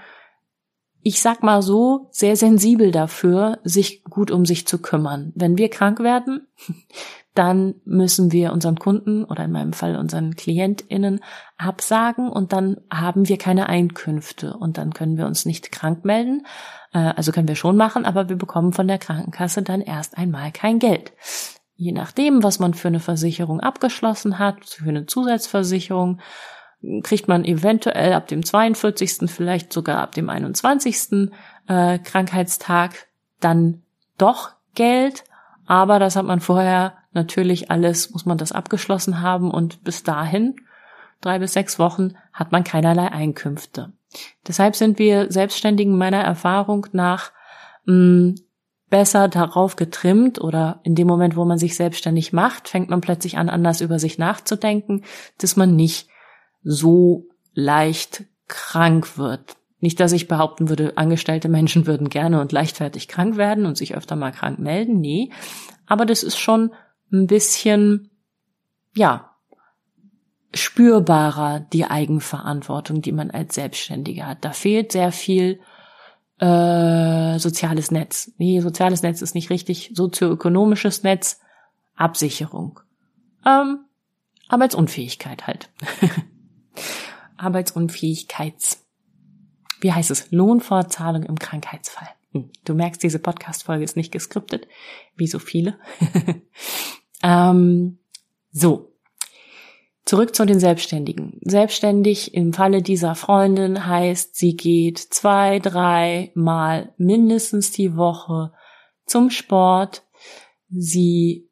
ich 1.03 1.21
sag 1.21 1.43
mal 1.43 1.63
so, 1.63 2.09
sehr 2.11 2.37
sensibel 2.37 2.91
dafür, 2.91 3.59
sich 3.65 4.05
gut 4.05 4.31
um 4.31 4.45
sich 4.45 4.67
zu 4.67 4.79
kümmern. 4.79 5.33
Wenn 5.35 5.57
wir 5.57 5.71
krank 5.71 6.01
werden, 6.01 6.47
dann 7.35 7.77
müssen 7.85 8.33
wir 8.33 8.53
unseren 8.53 8.79
Kunden 8.79 9.25
oder 9.25 9.45
in 9.45 9.53
meinem 9.53 9.73
Fall 9.73 9.97
unseren 9.97 10.35
KlientInnen 10.35 11.21
absagen 11.57 12.29
und 12.29 12.53
dann 12.53 12.79
haben 12.93 13.29
wir 13.29 13.39
keine 13.39 13.69
Einkünfte 13.69 14.57
und 14.57 14.77
dann 14.77 14.93
können 14.93 15.17
wir 15.17 15.27
uns 15.27 15.47
nicht 15.47 15.71
krank 15.71 16.05
melden. 16.05 16.47
Äh, 16.93 16.99
also 16.99 17.31
können 17.31 17.49
wir 17.49 17.55
schon 17.55 17.77
machen, 17.77 18.05
aber 18.05 18.29
wir 18.29 18.37
bekommen 18.37 18.73
von 18.73 18.89
der 18.89 18.99
Krankenkasse 18.99 19.63
dann 19.63 19.81
erst 19.81 20.19
einmal 20.19 20.51
kein 20.51 20.79
Geld. 20.81 21.13
Je 21.77 21.93
nachdem, 21.93 22.43
was 22.43 22.59
man 22.59 22.75
für 22.75 22.89
eine 22.89 22.99
Versicherung 22.99 23.61
abgeschlossen 23.61 24.41
hat, 24.41 24.65
für 24.65 24.89
eine 24.89 25.07
Zusatzversicherung, 25.07 26.21
kriegt 27.03 27.29
man 27.29 27.45
eventuell 27.45 28.13
ab 28.13 28.29
dem 28.29 28.45
42., 28.45 29.31
vielleicht 29.31 29.73
sogar 29.73 29.99
ab 29.99 30.13
dem 30.13 30.31
21. 30.31 31.31
Äh, 31.67 31.99
Krankheitstag 31.99 33.09
dann 33.41 33.83
doch 34.17 34.53
Geld, 34.75 35.25
aber 35.67 35.99
das 35.99 36.17
hat 36.17 36.25
man 36.25 36.41
vorher 36.41 36.95
natürlich 37.13 37.71
alles, 37.71 38.11
muss 38.11 38.27
man 38.27 38.39
das 38.39 38.53
abgeschlossen 38.53 39.21
haben 39.21 39.51
und 39.51 39.83
bis 39.83 40.03
dahin, 40.03 40.57
drei 41.21 41.39
bis 41.39 41.53
sechs 41.53 41.79
Wochen, 41.79 42.15
hat 42.33 42.53
man 42.53 42.65
keinerlei 42.65 43.11
Einkünfte. 43.11 43.93
Deshalb 44.47 44.77
sind 44.77 44.99
wir 44.99 45.31
Selbstständigen 45.31 45.99
meiner 45.99 46.23
Erfahrung 46.23 46.87
nach 46.93 47.33
mm, 47.87 48.35
besser 48.89 49.29
darauf 49.29 49.77
getrimmt 49.77 50.41
oder 50.41 50.81
in 50.83 50.95
dem 50.95 51.07
Moment, 51.07 51.37
wo 51.37 51.45
man 51.45 51.59
sich 51.59 51.77
selbstständig 51.77 52.33
macht, 52.33 52.69
fängt 52.69 52.89
man 52.89 53.01
plötzlich 53.01 53.37
an, 53.37 53.51
anders 53.51 53.81
über 53.81 53.99
sich 53.99 54.19
nachzudenken, 54.19 55.05
dass 55.39 55.57
man 55.57 55.77
nicht 55.77 56.09
so 56.63 57.27
leicht 57.55 58.25
krank 58.47 59.19
wird. 59.19 59.57
Nicht, 59.81 60.01
dass 60.01 60.13
ich 60.13 60.27
behaupten 60.27 60.69
würde, 60.69 60.97
angestellte 60.97 61.49
Menschen 61.49 61.87
würden 61.87 62.09
gerne 62.09 62.41
und 62.41 62.51
leichtfertig 62.51 63.07
krank 63.07 63.37
werden 63.37 63.65
und 63.65 63.77
sich 63.77 63.95
öfter 63.95 64.17
mal 64.17 64.33
krank 64.33 64.59
melden. 64.59 65.01
Nee. 65.01 65.31
Aber 65.87 66.05
das 66.05 66.23
ist 66.23 66.39
schon 66.39 66.73
ein 67.13 67.27
bisschen, 67.27 68.11
ja, 68.95 69.31
spürbarer 70.55 71.61
die 71.61 71.85
Eigenverantwortung, 71.85 73.03
die 73.03 73.13
man 73.13 73.31
als 73.31 73.55
Selbstständiger 73.55 74.27
hat. 74.27 74.45
Da 74.45 74.53
fehlt 74.53 74.93
sehr 74.93 75.13
viel 75.13 75.61
äh, 76.39 77.39
soziales 77.39 77.91
Netz. 77.91 78.33
Nee, 78.39 78.61
soziales 78.61 79.03
Netz 79.03 79.23
ist 79.23 79.35
nicht 79.35 79.51
richtig. 79.51 79.93
Sozioökonomisches 79.95 81.03
Netz, 81.03 81.41
Absicherung. 81.95 82.81
Ähm, 83.47 83.81
Arbeitsunfähigkeit 84.49 85.47
halt. 85.47 85.71
Arbeitsunfähigkeits. 87.37 88.85
Wie 89.81 89.93
heißt 89.93 90.11
es? 90.11 90.31
Lohnfortzahlung 90.31 91.23
im 91.23 91.39
Krankheitsfall. 91.39 92.09
Hm, 92.33 92.51
du 92.65 92.75
merkst, 92.75 93.03
diese 93.03 93.19
Podcast-Folge 93.19 93.85
ist 93.85 93.97
nicht 93.97 94.13
geskriptet, 94.13 94.67
wie 95.17 95.27
so 95.27 95.39
viele. 95.39 95.79
ähm, 97.23 97.99
so. 98.51 98.93
Zurück 100.05 100.35
zu 100.35 100.47
den 100.47 100.59
Selbstständigen. 100.59 101.39
Selbstständig 101.43 102.33
im 102.33 102.55
Falle 102.55 102.81
dieser 102.81 103.15
Freundin 103.15 103.87
heißt, 103.87 104.37
sie 104.37 104.57
geht 104.57 104.99
zwei, 104.99 105.59
drei 105.59 106.33
Mal 106.35 106.95
mindestens 106.97 107.73
die 107.73 107.95
Woche 107.95 108.53
zum 109.05 109.29
Sport. 109.29 110.05
Sie 110.71 111.51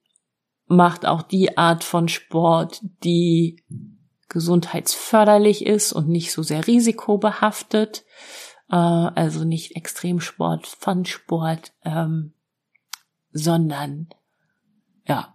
macht 0.68 1.04
auch 1.04 1.22
die 1.22 1.58
Art 1.58 1.84
von 1.84 2.08
Sport, 2.08 2.80
die 3.04 3.62
gesundheitsförderlich 4.28 5.64
ist 5.64 5.92
und 5.92 6.08
nicht 6.08 6.32
so 6.32 6.42
sehr 6.42 6.66
risikobehaftet 6.66 8.04
äh, 8.70 8.76
also 8.76 9.44
nicht 9.44 9.76
Extremsport, 9.76 10.66
Fun-Sport, 10.66 11.72
ähm, 11.84 12.32
sondern 13.32 14.08
ja, 15.06 15.34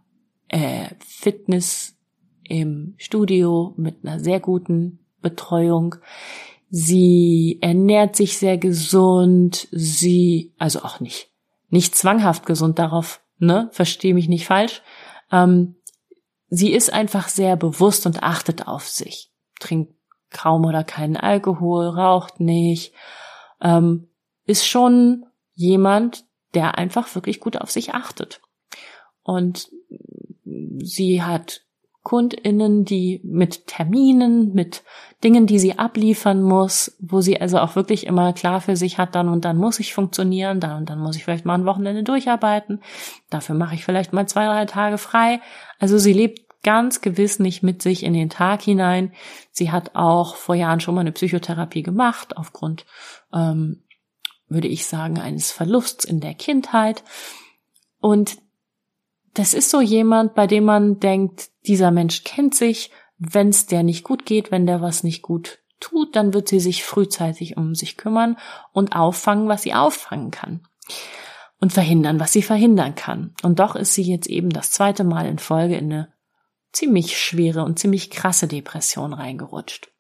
äh, 0.49 0.89
Fitness 0.99 1.97
im 2.43 2.95
Studio 2.97 3.73
mit 3.77 4.03
einer 4.03 4.19
sehr 4.19 4.39
guten 4.39 4.99
Betreuung. 5.21 5.95
Sie 6.69 7.59
ernährt 7.61 8.15
sich 8.15 8.37
sehr 8.37 8.57
gesund, 8.57 9.67
sie, 9.71 10.53
also 10.57 10.81
auch 10.83 10.99
nicht, 10.99 11.31
nicht 11.69 11.95
zwanghaft 11.95 12.45
gesund 12.45 12.79
darauf, 12.79 13.21
ne, 13.37 13.69
verstehe 13.71 14.13
mich 14.13 14.27
nicht 14.27 14.47
falsch. 14.47 14.81
Ähm, 15.31 15.75
sie 16.51 16.73
ist 16.73 16.93
einfach 16.93 17.29
sehr 17.29 17.55
bewusst 17.55 18.05
und 18.05 18.21
achtet 18.21 18.67
auf 18.67 18.87
sich, 18.87 19.31
trinkt 19.59 19.95
kaum 20.29 20.65
oder 20.65 20.83
keinen 20.83 21.17
Alkohol, 21.17 21.87
raucht 21.87 22.39
nicht, 22.39 22.93
ähm, 23.61 24.09
ist 24.45 24.67
schon 24.67 25.25
jemand, 25.53 26.25
der 26.53 26.77
einfach 26.77 27.15
wirklich 27.15 27.39
gut 27.39 27.57
auf 27.57 27.71
sich 27.71 27.93
achtet. 27.93 28.41
Und 29.23 29.69
sie 30.43 31.23
hat 31.23 31.61
KundInnen, 32.03 32.83
die 32.83 33.21
mit 33.23 33.67
Terminen, 33.67 34.53
mit 34.53 34.83
Dingen, 35.23 35.45
die 35.45 35.59
sie 35.59 35.77
abliefern 35.77 36.41
muss, 36.41 36.97
wo 36.99 37.21
sie 37.21 37.39
also 37.39 37.59
auch 37.59 37.75
wirklich 37.75 38.07
immer 38.07 38.33
klar 38.33 38.59
für 38.59 38.75
sich 38.75 38.97
hat, 38.97 39.13
dann 39.13 39.29
und 39.29 39.45
dann 39.45 39.57
muss 39.57 39.79
ich 39.79 39.93
funktionieren, 39.93 40.59
dann 40.59 40.77
und 40.77 40.89
dann 40.89 40.99
muss 40.99 41.15
ich 41.15 41.23
vielleicht 41.23 41.45
mal 41.45 41.55
ein 41.55 41.65
Wochenende 41.65 42.03
durcharbeiten, 42.03 42.81
dafür 43.29 43.53
mache 43.53 43.75
ich 43.75 43.85
vielleicht 43.85 44.13
mal 44.13 44.27
zwei, 44.27 44.45
drei 44.45 44.65
Tage 44.65 44.97
frei. 44.97 45.41
Also 45.79 45.99
sie 45.99 46.13
lebt 46.13 46.39
ganz 46.63 47.01
gewiss 47.01 47.39
nicht 47.39 47.63
mit 47.63 47.81
sich 47.81 48.03
in 48.03 48.13
den 48.13 48.29
Tag 48.29 48.61
hinein. 48.61 49.13
Sie 49.51 49.71
hat 49.71 49.95
auch 49.95 50.35
vor 50.35 50.55
Jahren 50.55 50.79
schon 50.79 50.95
mal 50.95 51.01
eine 51.01 51.11
Psychotherapie 51.11 51.83
gemacht, 51.83 52.37
aufgrund, 52.37 52.85
ähm, 53.33 53.83
würde 54.47 54.67
ich 54.67 54.85
sagen, 54.85 55.19
eines 55.19 55.51
Verlusts 55.51 56.05
in 56.05 56.19
der 56.19 56.33
Kindheit. 56.33 57.03
Und 57.99 58.37
das 59.33 59.53
ist 59.53 59.69
so 59.69 59.81
jemand, 59.81 60.35
bei 60.35 60.47
dem 60.47 60.65
man 60.65 60.99
denkt, 60.99 61.49
dieser 61.65 61.91
Mensch 61.91 62.23
kennt 62.23 62.55
sich, 62.55 62.91
wenn 63.17 63.49
es 63.49 63.65
der 63.65 63.83
nicht 63.83 64.03
gut 64.03 64.25
geht, 64.25 64.51
wenn 64.51 64.65
der 64.65 64.81
was 64.81 65.03
nicht 65.03 65.21
gut 65.21 65.59
tut, 65.79 66.15
dann 66.15 66.33
wird 66.33 66.47
sie 66.47 66.59
sich 66.59 66.83
frühzeitig 66.83 67.57
um 67.57 67.75
sich 67.75 67.97
kümmern 67.97 68.37
und 68.71 68.95
auffangen, 68.95 69.47
was 69.47 69.63
sie 69.63 69.73
auffangen 69.73 70.31
kann. 70.31 70.61
Und 71.59 71.73
verhindern, 71.73 72.19
was 72.19 72.31
sie 72.31 72.41
verhindern 72.41 72.95
kann. 72.95 73.35
Und 73.43 73.59
doch 73.59 73.75
ist 73.75 73.93
sie 73.93 74.01
jetzt 74.01 74.27
eben 74.27 74.49
das 74.49 74.71
zweite 74.71 75.03
Mal 75.03 75.27
in 75.27 75.37
Folge 75.37 75.75
in 75.75 75.91
eine 75.91 76.13
ziemlich 76.71 77.19
schwere 77.19 77.63
und 77.63 77.77
ziemlich 77.77 78.09
krasse 78.09 78.47
Depression 78.47 79.13
reingerutscht. 79.13 79.91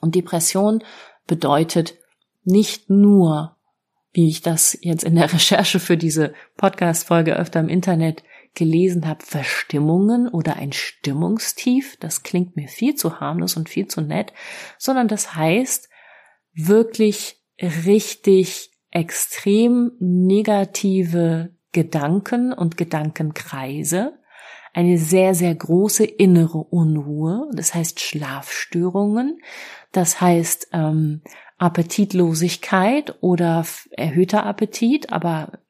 Und 0.00 0.16
Depression 0.16 0.82
bedeutet 1.28 1.94
nicht 2.42 2.90
nur, 2.90 3.56
wie 4.12 4.28
ich 4.28 4.42
das 4.42 4.76
jetzt 4.80 5.04
in 5.04 5.14
der 5.14 5.32
Recherche 5.32 5.78
für 5.78 5.96
diese 5.96 6.34
Podcast-Folge 6.56 7.36
öfter 7.36 7.60
im 7.60 7.68
Internet 7.68 8.24
gelesen 8.54 9.06
habe, 9.06 9.24
Verstimmungen 9.24 10.28
oder 10.28 10.56
ein 10.56 10.72
Stimmungstief, 10.72 11.96
das 11.98 12.22
klingt 12.22 12.56
mir 12.56 12.68
viel 12.68 12.94
zu 12.94 13.20
harmlos 13.20 13.56
und 13.56 13.68
viel 13.68 13.86
zu 13.86 14.00
nett, 14.00 14.32
sondern 14.78 15.08
das 15.08 15.34
heißt 15.34 15.88
wirklich 16.54 17.40
richtig 17.60 18.70
extrem 18.90 19.92
negative 20.00 21.54
Gedanken 21.72 22.52
und 22.52 22.76
Gedankenkreise, 22.76 24.18
eine 24.74 24.98
sehr, 24.98 25.34
sehr 25.34 25.54
große 25.54 26.04
innere 26.04 26.58
Unruhe, 26.58 27.48
das 27.52 27.74
heißt 27.74 28.00
Schlafstörungen, 28.00 29.38
das 29.92 30.20
heißt 30.20 30.68
ähm, 30.72 31.22
Appetitlosigkeit 31.58 33.16
oder 33.20 33.64
erhöhter 33.92 34.44
Appetit, 34.44 35.12
aber 35.12 35.60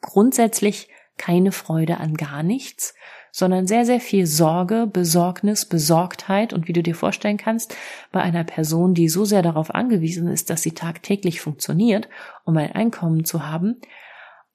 grundsätzlich 0.00 0.88
keine 1.18 1.52
Freude 1.52 1.98
an 1.98 2.14
gar 2.14 2.42
nichts, 2.42 2.94
sondern 3.32 3.66
sehr, 3.66 3.84
sehr 3.84 4.00
viel 4.00 4.26
Sorge, 4.26 4.86
Besorgnis, 4.90 5.66
Besorgtheit 5.66 6.52
und 6.52 6.68
wie 6.68 6.72
du 6.72 6.82
dir 6.82 6.94
vorstellen 6.94 7.36
kannst, 7.36 7.76
bei 8.10 8.22
einer 8.22 8.44
Person, 8.44 8.94
die 8.94 9.08
so 9.08 9.24
sehr 9.24 9.42
darauf 9.42 9.74
angewiesen 9.74 10.28
ist, 10.28 10.48
dass 10.48 10.62
sie 10.62 10.72
tagtäglich 10.72 11.40
funktioniert, 11.40 12.08
um 12.44 12.56
ein 12.56 12.72
Einkommen 12.72 13.24
zu 13.24 13.46
haben, 13.46 13.76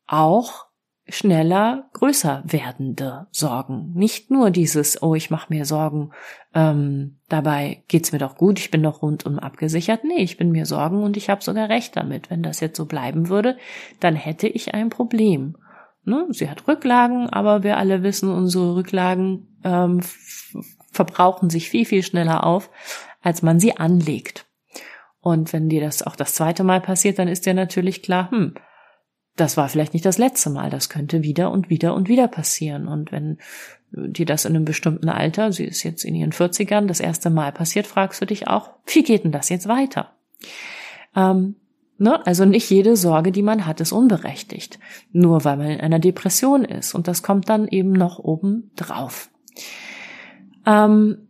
auch 0.07 0.65
schneller 1.07 1.89
größer 1.93 2.43
werdende 2.45 3.27
Sorgen. 3.31 3.91
Nicht 3.93 4.31
nur 4.31 4.49
dieses, 4.49 5.01
oh, 5.01 5.15
ich 5.15 5.29
mache 5.29 5.53
mir 5.53 5.65
Sorgen, 5.65 6.11
ähm, 6.53 7.17
dabei 7.29 7.83
geht's 7.87 8.11
mir 8.11 8.19
doch 8.19 8.35
gut, 8.35 8.59
ich 8.59 8.71
bin 8.71 8.83
doch 8.83 9.01
rundum 9.01 9.39
abgesichert. 9.39 10.03
Nee, 10.03 10.23
ich 10.23 10.37
bin 10.37 10.51
mir 10.51 10.65
Sorgen 10.65 11.03
und 11.03 11.17
ich 11.17 11.29
habe 11.29 11.43
sogar 11.43 11.69
recht 11.69 11.95
damit. 11.95 12.29
Wenn 12.29 12.43
das 12.43 12.59
jetzt 12.59 12.77
so 12.77 12.85
bleiben 12.85 13.29
würde, 13.29 13.57
dann 13.99 14.15
hätte 14.15 14.47
ich 14.47 14.73
ein 14.73 14.89
Problem. 14.89 15.55
Ne? 16.03 16.27
Sie 16.29 16.49
hat 16.49 16.67
Rücklagen, 16.67 17.29
aber 17.29 17.63
wir 17.63 17.77
alle 17.77 18.03
wissen, 18.03 18.29
unsere 18.29 18.75
Rücklagen 18.75 19.59
ähm, 19.63 20.01
verbrauchen 20.91 21.49
sich 21.49 21.69
viel, 21.69 21.85
viel 21.85 22.03
schneller 22.03 22.45
auf, 22.45 22.69
als 23.21 23.41
man 23.41 23.59
sie 23.59 23.77
anlegt. 23.77 24.45
Und 25.19 25.53
wenn 25.53 25.69
dir 25.69 25.81
das 25.81 26.01
auch 26.01 26.15
das 26.15 26.33
zweite 26.33 26.63
Mal 26.63 26.81
passiert, 26.81 27.19
dann 27.19 27.27
ist 27.27 27.45
dir 27.45 27.53
natürlich 27.53 28.01
klar, 28.01 28.31
hm, 28.31 28.55
das 29.35 29.55
war 29.55 29.69
vielleicht 29.69 29.93
nicht 29.93 30.05
das 30.05 30.17
letzte 30.17 30.49
Mal, 30.49 30.69
das 30.69 30.89
könnte 30.89 31.23
wieder 31.23 31.51
und 31.51 31.69
wieder 31.69 31.93
und 31.93 32.09
wieder 32.09 32.27
passieren. 32.27 32.87
Und 32.87 33.11
wenn 33.11 33.37
dir 33.91 34.25
das 34.25 34.45
in 34.45 34.55
einem 34.55 34.65
bestimmten 34.65 35.09
Alter, 35.09 35.51
sie 35.51 35.65
ist 35.65 35.83
jetzt 35.83 36.03
in 36.03 36.15
ihren 36.15 36.31
40ern, 36.31 36.87
das 36.87 36.99
erste 36.99 37.29
Mal 37.29 37.51
passiert, 37.51 37.87
fragst 37.87 38.21
du 38.21 38.25
dich 38.25 38.47
auch, 38.47 38.71
wie 38.87 39.03
geht 39.03 39.23
denn 39.23 39.31
das 39.31 39.49
jetzt 39.49 39.67
weiter? 39.67 40.13
Ähm, 41.15 41.55
ne? 42.01 42.25
Also 42.25 42.45
nicht 42.45 42.69
jede 42.69 42.97
Sorge, 42.97 43.31
die 43.31 43.43
man 43.43 43.65
hat, 43.65 43.79
ist 43.79 43.91
unberechtigt, 43.91 44.79
nur 45.11 45.45
weil 45.45 45.57
man 45.57 45.67
in 45.67 45.79
einer 45.79 45.99
Depression 45.99 46.65
ist. 46.65 46.93
Und 46.93 47.07
das 47.07 47.23
kommt 47.23 47.47
dann 47.47 47.67
eben 47.67 47.91
noch 47.91 48.19
oben 48.19 48.71
drauf. 48.75 49.29
Ähm, 50.65 51.27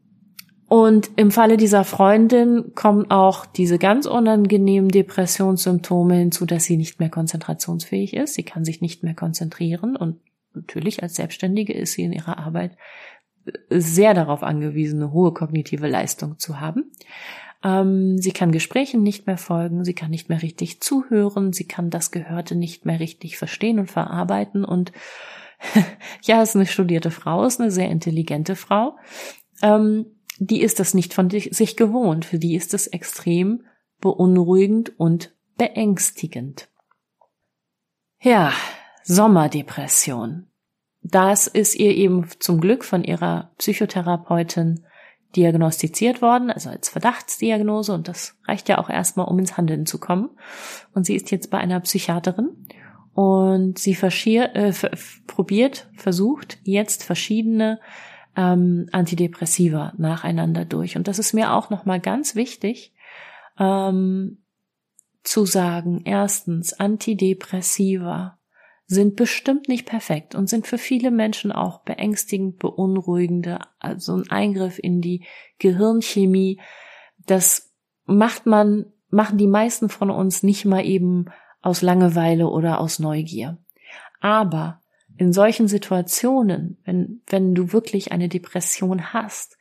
und 0.68 1.12
im 1.18 1.32
Falle 1.32 1.58
dieser 1.58 1.84
Freundin 1.84 2.72
kommen 2.75 3.12
auch 3.12 3.46
diese 3.46 3.78
ganz 3.78 4.06
unangenehmen 4.06 4.90
Depressionssymptome 4.90 6.16
hinzu, 6.16 6.46
dass 6.46 6.63
sie 6.63 6.78
nicht 6.78 7.00
mehr 7.00 7.10
konzentrationsfähig 7.10 8.16
ist. 8.16 8.36
Sie 8.36 8.44
kann 8.44 8.63
sich 8.63 8.80
nicht 8.80 9.04
mehr 9.04 9.13
konzentrieren 9.13 9.98
und 9.98 10.22
natürlich 10.54 11.04
als 11.04 11.16
Selbstständige 11.16 11.74
ist 11.74 11.94
sie 11.94 12.04
in 12.04 12.13
ihrer 12.13 12.38
Arbeit 12.38 12.78
sehr 13.70 14.13
darauf 14.13 14.44
angewiesen, 14.44 15.01
eine 15.01 15.12
hohe 15.12 15.34
kognitive 15.34 15.88
Leistung 15.88 16.40
zu 16.40 16.62
haben. 16.62 16.92
Ähm, 17.63 18.18
sie 18.18 18.32
kann 18.32 18.51
Gesprächen 18.51 19.03
nicht 19.03 19.27
mehr 19.27 19.38
folgen, 19.38 19.84
sie 19.84 19.94
kann 19.94 20.12
nicht 20.12 20.30
mehr 20.30 20.41
richtig 20.41 20.82
zuhören, 20.82 21.53
sie 21.53 21.68
kann 21.68 21.89
das 21.89 22.12
Gehörte 22.12 22.56
nicht 22.56 22.86
mehr 22.86 23.00
richtig 23.00 23.38
verstehen 23.38 23.80
und 23.80 23.91
verarbeiten 23.91 24.65
und 24.65 24.91
ja, 26.24 26.41
ist 26.41 26.56
eine 26.56 26.65
studierte 26.65 27.12
Frau, 27.12 27.46
ist 27.46 27.62
eine 27.62 27.72
sehr 27.72 27.89
intelligente 27.89 28.56
Frau. 28.56 28.98
Ähm, 29.62 30.06
die 30.39 30.62
ist 30.62 30.80
das 30.80 30.96
nicht 30.96 31.13
von 31.13 31.30
sich 31.30 31.77
gewohnt. 31.77 32.25
Für 32.25 32.39
die 32.39 32.56
ist 32.56 32.74
es 32.74 32.88
extrem 32.88 33.63
beunruhigend 34.00 34.98
und 35.00 35.36
beängstigend. 35.56 36.70
Ja, 38.20 38.51
Sommerdepression. 39.03 40.48
Das 41.03 41.48
ist 41.48 41.75
ihr 41.75 41.96
eben 41.96 42.27
zum 42.39 42.60
Glück 42.60 42.84
von 42.84 43.03
ihrer 43.03 43.51
Psychotherapeutin 43.58 44.86
diagnostiziert 45.35 46.21
worden, 46.21 46.51
also 46.51 46.69
als 46.69 46.89
Verdachtsdiagnose, 46.89 47.93
und 47.93 48.07
das 48.07 48.38
reicht 48.47 48.69
ja 48.69 48.77
auch 48.77 48.89
erstmal, 48.89 49.27
um 49.27 49.39
ins 49.39 49.57
Handeln 49.57 49.85
zu 49.85 50.00
kommen. 50.00 50.29
Und 50.93 51.05
sie 51.05 51.15
ist 51.15 51.31
jetzt 51.31 51.50
bei 51.50 51.57
einer 51.57 51.79
Psychiaterin 51.79 52.50
und 53.13 53.79
sie 53.79 53.95
verschier, 53.95 54.55
äh, 54.55 54.73
probiert, 55.27 55.89
versucht 55.95 56.59
jetzt 56.63 57.03
verschiedene 57.03 57.79
ähm, 58.35 58.88
Antidepressiva 58.91 59.93
nacheinander 59.97 60.65
durch. 60.65 60.95
Und 60.95 61.07
das 61.07 61.19
ist 61.19 61.33
mir 61.33 61.53
auch 61.53 61.69
nochmal 61.69 62.00
ganz 62.00 62.35
wichtig 62.35 62.93
ähm, 63.59 64.39
zu 65.23 65.45
sagen. 65.45 66.01
Erstens, 66.05 66.73
Antidepressiva 66.73 68.38
sind 68.91 69.15
bestimmt 69.15 69.69
nicht 69.69 69.86
perfekt 69.86 70.36
und 70.36 70.50
sind 70.50 70.67
für 70.67 70.77
viele 70.77 71.12
Menschen 71.12 71.53
auch 71.53 71.79
beängstigend, 71.79 72.60
beunruhigende, 72.60 73.60
also 73.79 74.15
ein 74.15 74.29
Eingriff 74.29 74.79
in 74.79 75.00
die 75.00 75.24
Gehirnchemie. 75.60 76.60
Das 77.25 77.71
macht 78.03 78.45
man, 78.45 78.91
machen 79.10 79.38
die 79.38 79.48
meisten 79.48 79.88
von 79.88 80.10
uns 80.10 80.43
nicht 80.43 80.65
mal 80.65 80.86
eben 80.86 81.27
aus 81.62 81.81
Langeweile 81.81 82.50
oder 82.50 82.81
aus 82.81 83.00
Neugier. 83.00 83.60
Aber 84.19 84.81
in 85.15 85.31
solchen 85.31 85.69
Situationen, 85.69 86.77
wenn, 86.83 87.21
wenn 87.27 87.55
du 87.55 87.71
wirklich 87.71 88.12
eine 88.12 88.27
Depression 88.27 89.13
hast, 89.13 89.57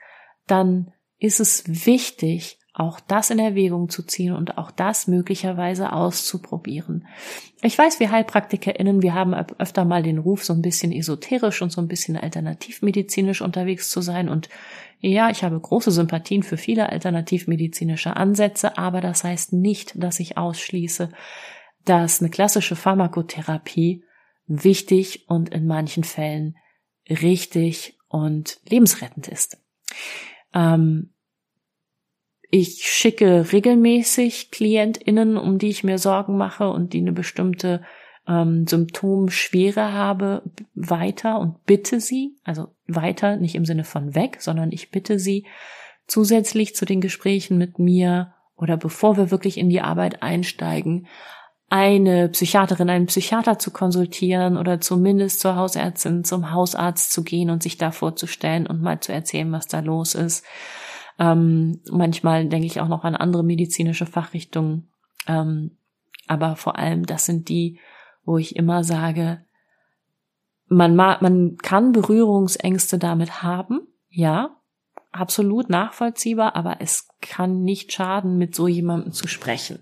dann 0.49 0.93
ist 1.19 1.39
es 1.39 1.87
wichtig, 1.87 2.59
auch 2.73 3.01
das 3.01 3.31
in 3.31 3.39
Erwägung 3.39 3.89
zu 3.89 4.03
ziehen 4.05 4.33
und 4.33 4.57
auch 4.57 4.71
das 4.71 5.09
möglicherweise 5.09 5.93
auszuprobieren. 5.93 7.07
Ich 7.63 7.77
weiß, 7.77 7.99
wir 7.99 8.11
HeilpraktikerInnen, 8.11 9.03
wir 9.03 9.15
haben 9.15 9.35
öfter 9.35 9.85
mal 9.85 10.03
den 10.03 10.19
Ruf, 10.19 10.45
so 10.45 10.53
ein 10.53 10.63
bisschen 10.63 10.93
esoterisch 10.93 11.63
und 11.63 11.73
so 11.73 11.81
ein 11.81 11.89
bisschen 11.89 12.17
alternativmedizinisch 12.17 13.43
unterwegs 13.43 13.91
zu 13.91 14.01
sein. 14.01 14.29
Und 14.29 14.49
ja, 15.01 15.31
ich 15.31 15.43
habe 15.43 15.59
große 15.59 15.91
Sympathien 15.91 16.43
für 16.43 16.57
viele 16.57 16.91
alternativmedizinische 16.91 18.17
Ansätze, 18.17 18.79
aber 18.79 19.01
das 19.01 19.25
heißt 19.25 19.53
nicht, 19.53 20.01
dass 20.01 20.21
ich 20.21 20.39
ausschließe, 20.39 21.11
dass 21.85 22.21
eine 22.21 22.31
klassische 22.31 22.77
Pharmakotherapie 22.77 24.05
wichtig 24.47 25.29
und 25.29 25.49
in 25.49 25.67
manchen 25.67 26.05
Fällen 26.05 26.57
richtig 27.09 27.99
und 28.09 28.61
lebensrettend 28.69 29.29
ist. 29.29 29.59
Ähm, 30.55 31.13
ich 32.51 32.85
schicke 32.85 33.53
regelmäßig 33.53 34.51
KlientInnen, 34.51 35.37
um 35.37 35.59
die 35.59 35.69
ich 35.69 35.85
mir 35.85 35.99
Sorgen 35.99 36.37
mache 36.37 36.69
und 36.69 36.93
die 36.93 36.99
eine 36.99 37.13
bestimmte 37.13 37.83
ähm, 38.27 38.67
Symptomschwere 38.67 39.93
habe, 39.93 40.43
weiter 40.75 41.39
und 41.39 41.65
bitte 41.65 42.01
sie, 42.01 42.37
also 42.45 42.69
weiter, 42.87 43.37
nicht 43.37 43.55
im 43.55 43.65
Sinne 43.65 43.85
von 43.85 44.15
weg, 44.15 44.39
sondern 44.41 44.73
ich 44.73 44.91
bitte 44.91 45.19
sie, 45.19 45.47
zusätzlich 46.07 46.75
zu 46.75 46.85
den 46.85 47.01
Gesprächen 47.01 47.57
mit 47.57 47.79
mir 47.79 48.35
oder 48.57 48.77
bevor 48.77 49.17
wir 49.17 49.31
wirklich 49.31 49.57
in 49.57 49.71
die 49.71 49.81
Arbeit 49.81 50.23
einsteigen, 50.23 51.07
eine 51.69 52.29
Psychiaterin, 52.29 52.91
einen 52.91 53.07
Psychiater 53.07 53.61
zu 53.61 53.71
konsultieren 53.71 54.57
oder 54.57 54.81
zumindest 54.81 55.39
zur 55.39 55.55
Hausärztin, 55.55 56.25
zum 56.25 56.51
Hausarzt 56.51 57.13
zu 57.13 57.23
gehen 57.23 57.49
und 57.49 57.63
sich 57.63 57.79
da 57.79 57.93
vorzustellen 57.93 58.67
und 58.67 58.83
mal 58.83 58.99
zu 58.99 59.13
erzählen, 59.13 59.53
was 59.53 59.69
da 59.69 59.79
los 59.79 60.17
ist. 60.17 60.45
Ähm, 61.21 61.81
manchmal 61.91 62.49
denke 62.49 62.67
ich 62.67 62.81
auch 62.81 62.89
noch 62.89 63.05
an 63.05 63.15
andere 63.15 63.45
medizinische 63.45 64.07
Fachrichtungen. 64.07 64.89
Ähm, 65.29 65.77
aber 66.27 66.57
vor 66.57 66.79
allem, 66.79 67.07
das 67.07 67.27
sind 67.27 67.49
die, 67.49 67.79
wo 68.25 68.39
ich 68.39 68.57
immer 68.57 68.83
sage, 68.83 69.45
man, 70.67 70.97
man 70.97 71.57
kann 71.59 71.93
Berührungsängste 71.93 72.99
damit 72.99 73.43
haben, 73.43 73.81
ja, 74.09 74.57
absolut 75.13 75.69
nachvollziehbar, 75.69 76.57
aber 76.57 76.81
es 76.81 77.09
kann 77.21 77.63
nicht 77.63 77.93
schaden, 77.93 78.39
mit 78.39 78.55
so 78.55 78.69
jemandem 78.69 79.13
zu 79.13 79.29
sprechen. 79.29 79.81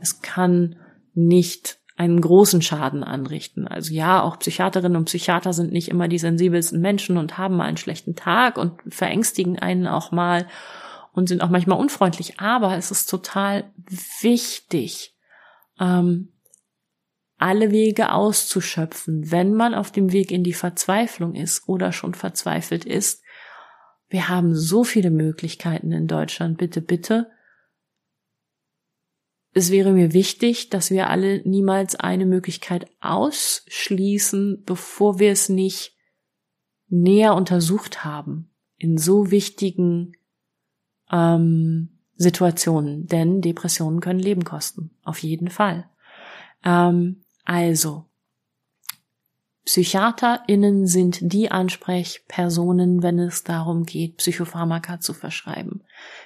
Es 0.00 0.20
kann 0.20 0.76
nicht 1.14 1.80
einen 1.96 2.20
großen 2.20 2.60
Schaden 2.60 3.02
anrichten. 3.02 3.66
Also 3.66 3.94
ja, 3.94 4.22
auch 4.22 4.38
Psychiaterinnen 4.38 4.96
und 4.96 5.06
Psychiater 5.06 5.52
sind 5.52 5.72
nicht 5.72 5.88
immer 5.88 6.08
die 6.08 6.18
sensibelsten 6.18 6.80
Menschen 6.80 7.16
und 7.16 7.38
haben 7.38 7.56
mal 7.56 7.64
einen 7.64 7.78
schlechten 7.78 8.14
Tag 8.14 8.58
und 8.58 8.74
verängstigen 8.88 9.58
einen 9.58 9.86
auch 9.86 10.12
mal 10.12 10.46
und 11.12 11.28
sind 11.28 11.42
auch 11.42 11.48
manchmal 11.48 11.78
unfreundlich. 11.78 12.38
Aber 12.38 12.76
es 12.76 12.90
ist 12.90 13.08
total 13.08 13.72
wichtig, 14.20 15.16
ähm, 15.80 16.32
alle 17.38 17.70
Wege 17.70 18.12
auszuschöpfen, 18.12 19.30
wenn 19.30 19.54
man 19.54 19.74
auf 19.74 19.90
dem 19.90 20.12
Weg 20.12 20.30
in 20.30 20.42
die 20.42 20.54
Verzweiflung 20.54 21.34
ist 21.34 21.68
oder 21.68 21.92
schon 21.92 22.14
verzweifelt 22.14 22.84
ist. 22.84 23.22
Wir 24.08 24.28
haben 24.28 24.54
so 24.54 24.84
viele 24.84 25.10
Möglichkeiten 25.10 25.92
in 25.92 26.06
Deutschland. 26.06 26.58
Bitte, 26.58 26.80
bitte 26.80 27.30
es 29.56 29.70
wäre 29.70 29.92
mir 29.92 30.12
wichtig, 30.12 30.68
dass 30.68 30.90
wir 30.90 31.08
alle 31.08 31.40
niemals 31.48 31.96
eine 31.96 32.26
Möglichkeit 32.26 32.90
ausschließen, 33.00 34.64
bevor 34.66 35.18
wir 35.18 35.32
es 35.32 35.48
nicht 35.48 35.96
näher 36.88 37.34
untersucht 37.34 38.04
haben 38.04 38.50
in 38.76 38.98
so 38.98 39.30
wichtigen 39.30 40.12
ähm, 41.10 41.88
Situationen. 42.16 43.06
Denn 43.06 43.40
Depressionen 43.40 44.00
können 44.00 44.20
Leben 44.20 44.44
kosten. 44.44 44.90
Auf 45.02 45.22
jeden 45.22 45.48
Fall. 45.48 45.88
Ähm, 46.62 47.24
also, 47.46 48.04
PsychiaterInnen 49.64 50.86
sind 50.86 51.32
die 51.32 51.50
Ansprechpersonen, 51.50 53.02
wenn 53.02 53.18
es 53.18 53.42
darum 53.42 53.84
geht, 53.84 54.18
Psychopharmaka 54.18 55.00
zu 55.00 55.14
verschreiben. 55.14 55.82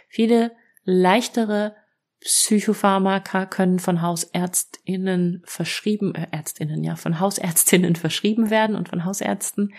Viele 0.09 0.51
leichtere 0.83 1.77
Psychopharmaka 2.21 3.47
können 3.47 3.79
von 3.79 4.03
Hausärztinnen 4.03 5.43
verschrieben, 5.45 6.15
äh, 6.15 6.27
Ärztinnen, 6.31 6.85
ja, 6.85 6.97
von 6.97 7.19
Hausärztinnen 7.19 7.97
verschrieben 7.97 8.51
werden 8.51 8.77
und 8.77 8.89
von 8.89 9.05
Hausärzten. 9.05 9.75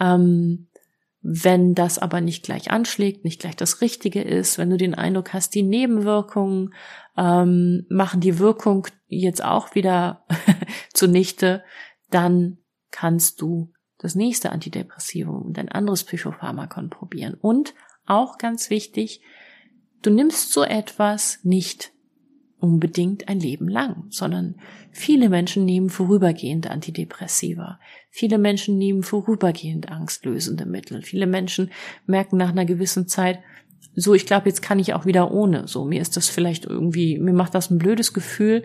Ähm, 0.00 0.68
wenn 1.22 1.74
das 1.74 1.98
aber 1.98 2.20
nicht 2.20 2.44
gleich 2.44 2.70
anschlägt, 2.70 3.24
nicht 3.24 3.40
gleich 3.40 3.56
das 3.56 3.80
Richtige 3.80 4.22
ist, 4.22 4.58
wenn 4.58 4.70
du 4.70 4.76
den 4.76 4.94
Eindruck 4.94 5.32
hast, 5.32 5.54
die 5.54 5.62
Nebenwirkungen 5.62 6.74
ähm, 7.16 7.86
machen 7.88 8.20
die 8.20 8.38
Wirkung 8.38 8.86
jetzt 9.08 9.42
auch 9.42 9.74
wieder 9.74 10.24
zunichte, 10.92 11.64
dann 12.10 12.58
kannst 12.90 13.40
du 13.40 13.72
das 13.98 14.14
nächste 14.14 14.50
Antidepressivum 14.50 15.42
und 15.42 15.58
ein 15.58 15.68
anderes 15.68 16.04
Psychopharmakon 16.04 16.90
probieren. 16.90 17.34
Und 17.34 17.74
auch 18.04 18.38
ganz 18.38 18.70
wichtig, 18.70 19.20
Du 20.02 20.10
nimmst 20.10 20.52
so 20.52 20.62
etwas 20.62 21.40
nicht 21.42 21.92
unbedingt 22.58 23.28
ein 23.28 23.38
Leben 23.38 23.68
lang, 23.68 24.04
sondern 24.10 24.56
viele 24.90 25.28
Menschen 25.28 25.64
nehmen 25.64 25.90
vorübergehend 25.90 26.70
Antidepressiva. 26.70 27.78
Viele 28.10 28.38
Menschen 28.38 28.78
nehmen 28.78 29.02
vorübergehend 29.02 29.90
angstlösende 29.90 30.64
Mittel. 30.64 31.02
Viele 31.02 31.26
Menschen 31.26 31.70
merken 32.06 32.36
nach 32.36 32.50
einer 32.50 32.64
gewissen 32.64 33.08
Zeit, 33.08 33.40
so, 33.94 34.14
ich 34.14 34.26
glaube, 34.26 34.48
jetzt 34.48 34.62
kann 34.62 34.78
ich 34.78 34.94
auch 34.94 35.06
wieder 35.06 35.30
ohne. 35.30 35.68
So, 35.68 35.84
mir 35.84 36.00
ist 36.00 36.16
das 36.16 36.28
vielleicht 36.28 36.66
irgendwie, 36.66 37.18
mir 37.18 37.32
macht 37.32 37.54
das 37.54 37.70
ein 37.70 37.78
blödes 37.78 38.12
Gefühl, 38.12 38.64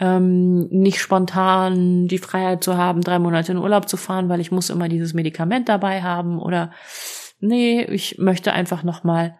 ähm, 0.00 0.68
nicht 0.68 1.00
spontan 1.00 2.06
die 2.06 2.18
Freiheit 2.18 2.62
zu 2.62 2.76
haben, 2.76 3.00
drei 3.00 3.18
Monate 3.18 3.52
in 3.52 3.58
Urlaub 3.58 3.88
zu 3.88 3.96
fahren, 3.96 4.28
weil 4.28 4.40
ich 4.40 4.52
muss 4.52 4.70
immer 4.70 4.88
dieses 4.88 5.14
Medikament 5.14 5.68
dabei 5.68 6.02
haben 6.02 6.38
oder 6.38 6.70
nee, 7.40 7.82
ich 7.82 8.18
möchte 8.18 8.52
einfach 8.52 8.84
noch 8.84 9.02
mal 9.02 9.38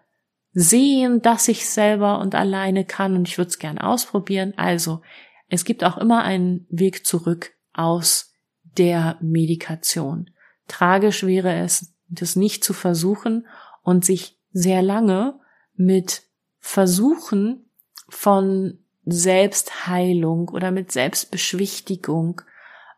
sehen, 0.60 1.22
dass 1.22 1.46
ich 1.46 1.68
selber 1.68 2.18
und 2.18 2.34
alleine 2.34 2.84
kann 2.84 3.14
und 3.14 3.28
ich 3.28 3.38
würde 3.38 3.48
es 3.48 3.60
gern 3.60 3.78
ausprobieren. 3.78 4.54
Also, 4.56 5.02
es 5.48 5.64
gibt 5.64 5.84
auch 5.84 5.96
immer 5.96 6.24
einen 6.24 6.66
Weg 6.68 7.06
zurück 7.06 7.52
aus 7.72 8.32
der 8.76 9.18
Medikation. 9.20 10.30
Tragisch 10.66 11.22
wäre 11.22 11.60
es, 11.60 11.94
das 12.08 12.34
nicht 12.34 12.64
zu 12.64 12.72
versuchen 12.72 13.46
und 13.82 14.04
sich 14.04 14.36
sehr 14.50 14.82
lange 14.82 15.38
mit 15.76 16.22
Versuchen 16.58 17.70
von 18.08 18.80
Selbstheilung 19.04 20.48
oder 20.48 20.72
mit 20.72 20.90
Selbstbeschwichtigung 20.90 22.42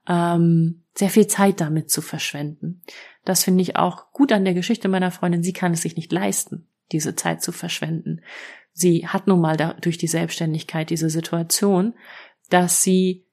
ähm, 0.09 0.85
sehr 0.95 1.11
viel 1.11 1.27
Zeit 1.27 1.61
damit 1.61 1.91
zu 1.91 2.01
verschwenden. 2.01 2.83
Das 3.27 3.45
finde 3.45 3.61
ich 3.61 3.77
auch 3.77 4.13
gut 4.13 4.33
an 4.33 4.47
der 4.47 4.55
Geschichte 4.55 4.89
meiner 4.89 5.11
Freundin. 5.11 5.43
Sie 5.43 5.53
kann 5.53 5.75
es 5.75 5.83
sich 5.83 5.97
nicht 5.97 6.11
leisten, 6.11 6.67
diese 6.93 7.15
Zeit 7.15 7.43
zu 7.43 7.53
verschwenden. 7.53 8.21
Sie 8.73 9.07
hat 9.07 9.27
nun 9.27 9.41
mal 9.41 9.57
da, 9.57 9.75
durch 9.75 9.99
die 9.99 10.07
Selbstständigkeit 10.07 10.91
diese 10.91 11.11
Situation, 11.11 11.95
dass 12.49 12.83
sie 12.83 13.27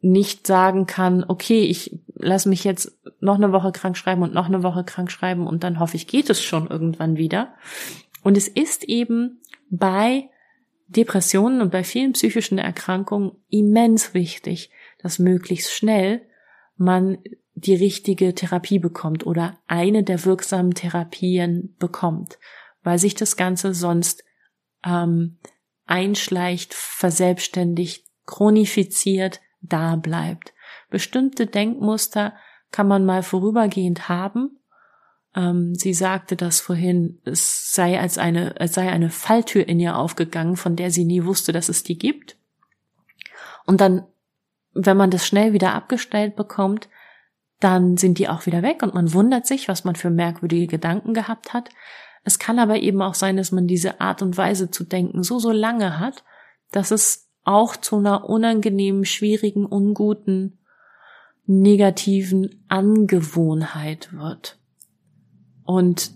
nicht 0.00 0.46
sagen 0.46 0.86
kann, 0.86 1.24
okay, 1.26 1.62
ich 1.62 1.98
lasse 2.14 2.48
mich 2.48 2.64
jetzt 2.64 2.98
noch 3.20 3.36
eine 3.36 3.52
Woche 3.52 3.72
krank 3.72 3.96
schreiben 3.96 4.22
und 4.22 4.34
noch 4.34 4.46
eine 4.46 4.62
Woche 4.62 4.84
krank 4.84 5.10
schreiben 5.10 5.46
und 5.46 5.64
dann 5.64 5.80
hoffe 5.80 5.96
ich, 5.96 6.06
geht 6.06 6.30
es 6.30 6.42
schon 6.42 6.68
irgendwann 6.68 7.16
wieder. 7.16 7.54
Und 8.22 8.36
es 8.36 8.48
ist 8.48 8.84
eben 8.84 9.40
bei 9.70 10.30
Depressionen 10.88 11.60
und 11.60 11.70
bei 11.70 11.84
vielen 11.84 12.12
psychischen 12.12 12.58
Erkrankungen 12.58 13.32
immens 13.50 14.14
wichtig, 14.14 14.70
dass 15.02 15.18
möglichst 15.18 15.72
schnell 15.72 16.22
man 16.76 17.18
die 17.54 17.74
richtige 17.74 18.34
Therapie 18.34 18.78
bekommt 18.78 19.26
oder 19.26 19.58
eine 19.66 20.04
der 20.04 20.24
wirksamen 20.24 20.74
Therapien 20.74 21.74
bekommt, 21.78 22.38
weil 22.88 22.98
sich 22.98 23.14
das 23.14 23.36
Ganze 23.36 23.74
sonst 23.74 24.24
ähm, 24.82 25.36
einschleicht, 25.84 26.72
verselbstständigt, 26.72 28.06
chronifiziert, 28.24 29.42
da 29.60 29.96
bleibt. 29.96 30.54
Bestimmte 30.88 31.46
Denkmuster 31.46 32.32
kann 32.70 32.88
man 32.88 33.04
mal 33.04 33.22
vorübergehend 33.22 34.08
haben. 34.08 34.58
Ähm, 35.36 35.74
sie 35.74 35.92
sagte 35.92 36.34
das 36.34 36.62
vorhin, 36.62 37.20
es 37.26 37.74
sei 37.74 38.00
als 38.00 38.16
eine, 38.16 38.58
es 38.58 38.72
sei 38.72 38.88
eine 38.88 39.10
Falltür 39.10 39.68
in 39.68 39.78
ihr 39.80 39.94
aufgegangen, 39.94 40.56
von 40.56 40.74
der 40.74 40.90
sie 40.90 41.04
nie 41.04 41.26
wusste, 41.26 41.52
dass 41.52 41.68
es 41.68 41.82
die 41.82 41.98
gibt. 41.98 42.38
Und 43.66 43.82
dann, 43.82 44.06
wenn 44.72 44.96
man 44.96 45.10
das 45.10 45.26
schnell 45.26 45.52
wieder 45.52 45.74
abgestellt 45.74 46.36
bekommt, 46.36 46.88
dann 47.60 47.98
sind 47.98 48.16
die 48.16 48.30
auch 48.30 48.46
wieder 48.46 48.62
weg 48.62 48.82
und 48.82 48.94
man 48.94 49.12
wundert 49.12 49.46
sich, 49.46 49.68
was 49.68 49.84
man 49.84 49.94
für 49.94 50.08
merkwürdige 50.08 50.68
Gedanken 50.68 51.12
gehabt 51.12 51.52
hat. 51.52 51.68
Es 52.24 52.38
kann 52.38 52.58
aber 52.58 52.76
eben 52.76 53.02
auch 53.02 53.14
sein, 53.14 53.36
dass 53.36 53.52
man 53.52 53.66
diese 53.66 54.00
Art 54.00 54.22
und 54.22 54.36
Weise 54.36 54.70
zu 54.70 54.84
denken 54.84 55.22
so, 55.22 55.38
so 55.38 55.50
lange 55.50 55.98
hat, 55.98 56.24
dass 56.72 56.90
es 56.90 57.30
auch 57.44 57.76
zu 57.76 57.96
einer 57.96 58.28
unangenehmen, 58.28 59.04
schwierigen, 59.04 59.64
unguten, 59.64 60.58
negativen 61.46 62.64
Angewohnheit 62.68 64.12
wird. 64.12 64.58
Und 65.64 66.12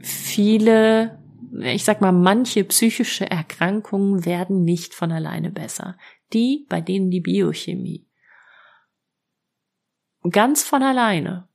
viele, 0.00 1.18
ich 1.62 1.84
sag 1.84 2.00
mal, 2.00 2.12
manche 2.12 2.64
psychische 2.64 3.30
Erkrankungen 3.30 4.24
werden 4.24 4.64
nicht 4.64 4.94
von 4.94 5.12
alleine 5.12 5.50
besser. 5.50 5.98
Die, 6.32 6.66
bei 6.68 6.80
denen 6.80 7.10
die 7.10 7.20
Biochemie 7.20 8.06
ganz 10.28 10.62
von 10.64 10.82
alleine, 10.82 11.48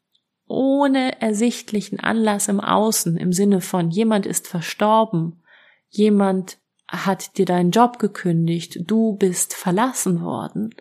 ohne 0.48 1.22
ersichtlichen 1.22 2.00
Anlass 2.00 2.48
im 2.48 2.60
Außen, 2.60 3.18
im 3.18 3.34
Sinne 3.34 3.62
von 3.62 3.90
jemand 3.90 4.26
ist 4.26 4.48
verstorben, 4.48 5.42
jemand 5.90 6.60
hat 6.88 7.38
dir 7.38 7.46
deinen 7.46 7.72
Job 7.72 7.98
gekündigt, 8.00 8.80
du 8.86 9.16
bist 9.16 9.54
verlassen 9.54 10.22
worden, 10.22 10.76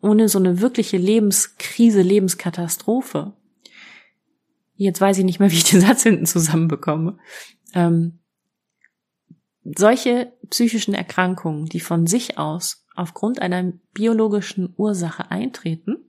ohne 0.00 0.28
so 0.28 0.38
eine 0.38 0.60
wirkliche 0.60 0.98
Lebenskrise, 0.98 2.02
Lebenskatastrophe. 2.02 3.32
Jetzt 4.74 5.00
weiß 5.00 5.18
ich 5.18 5.24
nicht 5.24 5.40
mehr, 5.40 5.50
wie 5.50 5.56
ich 5.56 5.64
den 5.64 5.80
Satz 5.80 6.02
hinten 6.02 6.26
zusammenbekomme. 6.26 7.18
Ähm, 7.74 8.18
solche 9.64 10.32
psychischen 10.50 10.94
Erkrankungen, 10.94 11.66
die 11.66 11.80
von 11.80 12.06
sich 12.06 12.38
aus 12.38 12.86
aufgrund 12.94 13.40
einer 13.40 13.72
biologischen 13.92 14.74
Ursache 14.76 15.30
eintreten, 15.30 16.07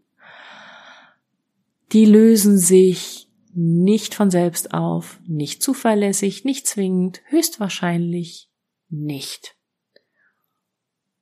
die 1.92 2.06
lösen 2.06 2.58
sich 2.58 3.30
nicht 3.54 4.14
von 4.14 4.30
selbst 4.30 4.74
auf, 4.74 5.20
nicht 5.26 5.64
zuverlässig, 5.64 6.46
nicht 6.46 6.68
zwingend, 6.68 7.22
höchstwahrscheinlich 7.26 8.50
nicht. 8.90 9.56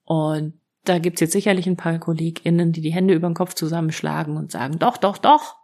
Und 0.03 0.59
da 0.83 0.99
gibt's 0.99 1.21
jetzt 1.21 1.33
sicherlich 1.33 1.67
ein 1.67 1.77
paar 1.77 1.99
KollegInnen, 1.99 2.71
die 2.71 2.81
die 2.81 2.93
Hände 2.93 3.13
über 3.13 3.27
den 3.27 3.33
Kopf 3.33 3.53
zusammenschlagen 3.53 4.37
und 4.37 4.51
sagen, 4.51 4.79
doch, 4.79 4.97
doch, 4.97 5.17
doch. 5.17 5.55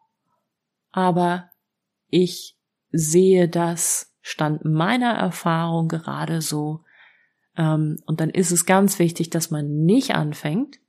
Aber 0.91 1.49
ich 2.07 2.57
sehe 2.91 3.47
das 3.47 4.13
Stand 4.21 4.65
meiner 4.65 5.13
Erfahrung 5.13 5.87
gerade 5.87 6.41
so. 6.41 6.83
Ähm, 7.57 7.97
und 8.05 8.19
dann 8.19 8.29
ist 8.29 8.51
es 8.51 8.65
ganz 8.65 8.99
wichtig, 8.99 9.29
dass 9.29 9.51
man 9.51 9.83
nicht 9.85 10.15
anfängt, 10.15 10.79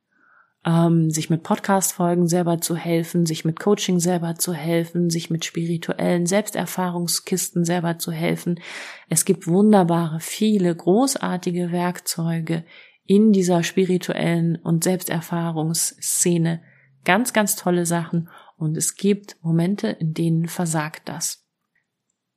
ähm, 0.66 1.10
sich 1.10 1.30
mit 1.30 1.42
Podcast-Folgen 1.42 2.26
selber 2.26 2.60
zu 2.60 2.76
helfen, 2.76 3.26
sich 3.26 3.44
mit 3.44 3.60
Coaching 3.60 4.00
selber 4.00 4.36
zu 4.36 4.54
helfen, 4.54 5.10
sich 5.10 5.30
mit 5.30 5.44
spirituellen 5.44 6.26
Selbsterfahrungskisten 6.26 7.64
selber 7.64 7.98
zu 7.98 8.12
helfen. 8.12 8.60
Es 9.08 9.24
gibt 9.24 9.46
wunderbare, 9.46 10.20
viele 10.20 10.74
großartige 10.74 11.70
Werkzeuge 11.70 12.64
in 13.04 13.32
dieser 13.32 13.62
spirituellen 13.62 14.56
und 14.56 14.84
Selbsterfahrungsszene. 14.84 16.62
Ganz, 17.04 17.34
ganz 17.34 17.56
tolle 17.56 17.84
Sachen. 17.84 18.30
Und 18.56 18.76
es 18.76 18.96
gibt 18.96 19.36
Momente, 19.42 19.88
in 19.88 20.14
denen 20.14 20.48
versagt 20.48 21.02
das. 21.08 21.44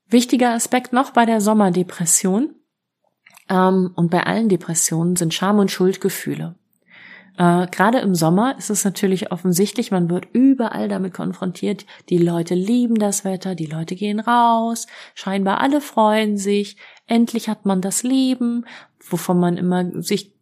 Wichtiger 0.10 0.52
Aspekt 0.52 0.92
noch 0.92 1.12
bei 1.12 1.26
der 1.26 1.40
Sommerdepression 1.40 2.56
ähm, 3.50 3.92
und 3.96 4.12
bei 4.12 4.24
allen 4.24 4.50
Depressionen 4.50 5.16
sind 5.16 5.34
Scham- 5.34 5.60
und 5.60 5.72
Schuldgefühle. 5.72 6.56
Äh, 7.38 7.67
Gerade 7.67 8.00
im 8.00 8.15
Sommer 8.15 8.58
ist 8.58 8.69
es 8.69 8.84
natürlich 8.84 9.32
offensichtlich, 9.32 9.91
man 9.91 10.10
wird 10.10 10.28
überall 10.34 10.89
damit 10.89 11.13
konfrontiert. 11.13 11.86
Die 12.10 12.17
Leute 12.17 12.56
lieben 12.56 12.95
das 12.95 13.23
Wetter, 13.23 13.56
die 13.56 13.67
Leute 13.67 13.95
gehen 13.95 14.19
raus, 14.19 14.88
scheinbar 15.13 15.62
alle 15.62 15.82
freuen 15.82 16.38
sich. 16.38 16.78
Endlich 17.06 17.47
hat 17.47 17.65
man 17.65 17.82
das 17.82 18.04
Leben, 18.04 18.65
wovon 19.00 19.39
man 19.39 19.58
immer 19.58 20.02
sich 20.02 20.34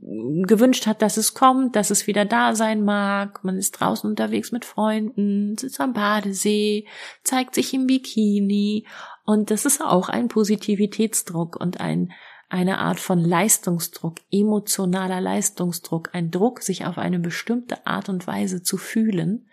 gewünscht 0.00 0.86
hat, 0.86 1.02
dass 1.02 1.16
es 1.16 1.34
kommt, 1.34 1.76
dass 1.76 1.90
es 1.90 2.06
wieder 2.06 2.24
da 2.24 2.54
sein 2.54 2.84
mag. 2.84 3.44
Man 3.44 3.56
ist 3.56 3.72
draußen 3.72 4.08
unterwegs 4.08 4.50
mit 4.50 4.64
Freunden, 4.64 5.56
sitzt 5.56 5.80
am 5.80 5.92
Badesee, 5.92 6.86
zeigt 7.22 7.54
sich 7.54 7.74
im 7.74 7.86
Bikini. 7.86 8.86
Und 9.24 9.50
das 9.50 9.66
ist 9.66 9.82
auch 9.82 10.08
ein 10.08 10.28
Positivitätsdruck 10.28 11.56
und 11.56 11.80
ein 11.80 12.12
eine 12.48 12.78
Art 12.78 12.98
von 12.98 13.18
Leistungsdruck, 13.18 14.16
emotionaler 14.30 15.20
Leistungsdruck, 15.20 16.10
ein 16.14 16.30
Druck, 16.30 16.62
sich 16.62 16.86
auf 16.86 16.96
eine 16.98 17.18
bestimmte 17.18 17.86
Art 17.86 18.08
und 18.08 18.26
Weise 18.26 18.62
zu 18.62 18.78
fühlen, 18.78 19.48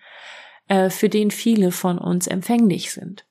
äh, 0.67 0.89
für 0.89 1.10
den 1.10 1.31
viele 1.31 1.71
von 1.71 1.97
uns 1.97 2.27
empfänglich 2.27 2.91
sind. 2.91 3.25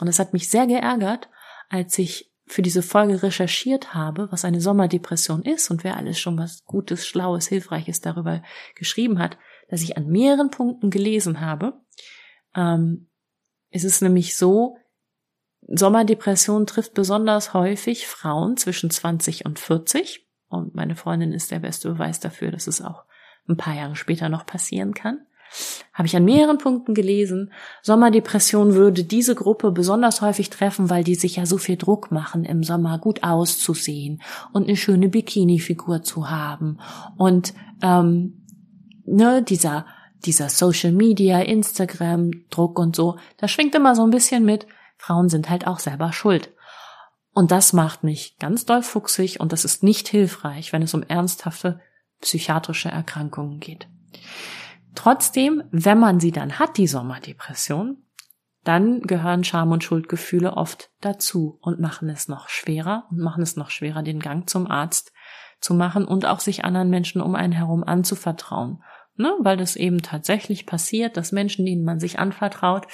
Und 0.00 0.08
es 0.08 0.18
hat 0.18 0.32
mich 0.32 0.48
sehr 0.48 0.66
geärgert, 0.66 1.28
als 1.68 1.98
ich 1.98 2.30
für 2.46 2.62
diese 2.62 2.82
Folge 2.82 3.22
recherchiert 3.22 3.94
habe, 3.94 4.30
was 4.30 4.44
eine 4.44 4.60
Sommerdepression 4.60 5.42
ist 5.42 5.70
und 5.70 5.82
wer 5.82 5.96
alles 5.96 6.18
schon 6.18 6.38
was 6.38 6.64
Gutes, 6.64 7.06
Schlaues, 7.06 7.48
Hilfreiches 7.48 8.00
darüber 8.00 8.42
geschrieben 8.74 9.18
hat, 9.18 9.38
dass 9.68 9.82
ich 9.82 9.96
an 9.96 10.06
mehreren 10.06 10.50
Punkten 10.50 10.90
gelesen 10.90 11.40
habe. 11.40 11.80
Ähm, 12.54 13.08
es 13.70 13.82
ist 13.82 14.02
nämlich 14.02 14.36
so, 14.36 14.76
Sommerdepression 15.68 16.66
trifft 16.66 16.94
besonders 16.94 17.54
häufig 17.54 18.06
Frauen 18.06 18.56
zwischen 18.56 18.90
20 18.90 19.46
und 19.46 19.58
40. 19.58 20.26
Und 20.48 20.74
meine 20.74 20.96
Freundin 20.96 21.32
ist 21.32 21.50
der 21.50 21.58
beste 21.58 21.90
Beweis 21.90 22.20
dafür, 22.20 22.50
dass 22.50 22.66
es 22.66 22.82
auch 22.82 23.04
ein 23.48 23.56
paar 23.56 23.74
Jahre 23.74 23.96
später 23.96 24.28
noch 24.28 24.46
passieren 24.46 24.94
kann. 24.94 25.20
Habe 25.92 26.06
ich 26.06 26.16
an 26.16 26.24
mehreren 26.24 26.58
Punkten 26.58 26.94
gelesen. 26.94 27.52
Sommerdepression 27.82 28.74
würde 28.74 29.04
diese 29.04 29.34
Gruppe 29.34 29.70
besonders 29.70 30.20
häufig 30.20 30.50
treffen, 30.50 30.90
weil 30.90 31.04
die 31.04 31.14
sich 31.14 31.36
ja 31.36 31.46
so 31.46 31.58
viel 31.58 31.76
Druck 31.76 32.10
machen, 32.10 32.44
im 32.44 32.64
Sommer 32.64 32.98
gut 32.98 33.22
auszusehen 33.22 34.20
und 34.52 34.64
eine 34.64 34.76
schöne 34.76 35.08
Bikini-Figur 35.08 36.02
zu 36.02 36.28
haben. 36.30 36.78
Und 37.16 37.54
ähm, 37.82 38.44
ne, 39.04 39.42
dieser, 39.42 39.86
dieser 40.24 40.48
Social 40.48 40.92
Media, 40.92 41.40
Instagram, 41.40 42.32
Druck 42.50 42.78
und 42.78 42.96
so, 42.96 43.18
da 43.36 43.46
schwingt 43.46 43.74
immer 43.76 43.94
so 43.94 44.02
ein 44.02 44.10
bisschen 44.10 44.44
mit, 44.44 44.66
Frauen 44.96 45.28
sind 45.28 45.50
halt 45.50 45.66
auch 45.66 45.78
selber 45.78 46.12
schuld. 46.12 46.52
Und 47.32 47.50
das 47.50 47.72
macht 47.72 48.04
mich 48.04 48.38
ganz 48.38 48.64
doll 48.64 48.82
fuchsig 48.82 49.40
und 49.40 49.52
das 49.52 49.64
ist 49.64 49.82
nicht 49.82 50.08
hilfreich, 50.08 50.72
wenn 50.72 50.82
es 50.82 50.94
um 50.94 51.02
ernsthafte 51.02 51.80
psychiatrische 52.20 52.88
Erkrankungen 52.88 53.58
geht. 53.58 53.88
Trotzdem, 54.94 55.64
wenn 55.72 55.98
man 55.98 56.20
sie 56.20 56.30
dann 56.30 56.58
hat, 56.58 56.76
die 56.76 56.86
Sommerdepression, 56.86 58.04
dann 58.62 59.02
gehören 59.02 59.44
Scham 59.44 59.72
und 59.72 59.84
Schuldgefühle 59.84 60.56
oft 60.56 60.90
dazu 61.00 61.58
und 61.60 61.80
machen 61.80 62.08
es 62.08 62.28
noch 62.28 62.48
schwerer 62.48 63.06
und 63.10 63.18
machen 63.18 63.42
es 63.42 63.56
noch 63.56 63.70
schwerer, 63.70 64.02
den 64.02 64.20
Gang 64.20 64.48
zum 64.48 64.70
Arzt 64.70 65.12
zu 65.60 65.74
machen 65.74 66.06
und 66.06 66.26
auch 66.26 66.40
sich 66.40 66.64
anderen 66.64 66.88
Menschen 66.88 67.20
um 67.20 67.34
einen 67.34 67.52
herum 67.52 67.84
anzuvertrauen. 67.84 68.82
Ne? 69.16 69.32
Weil 69.40 69.56
das 69.56 69.76
eben 69.76 70.02
tatsächlich 70.02 70.66
passiert, 70.66 71.16
dass 71.16 71.32
Menschen, 71.32 71.66
denen 71.66 71.84
man 71.84 72.00
sich 72.00 72.18
anvertraut, 72.18 72.86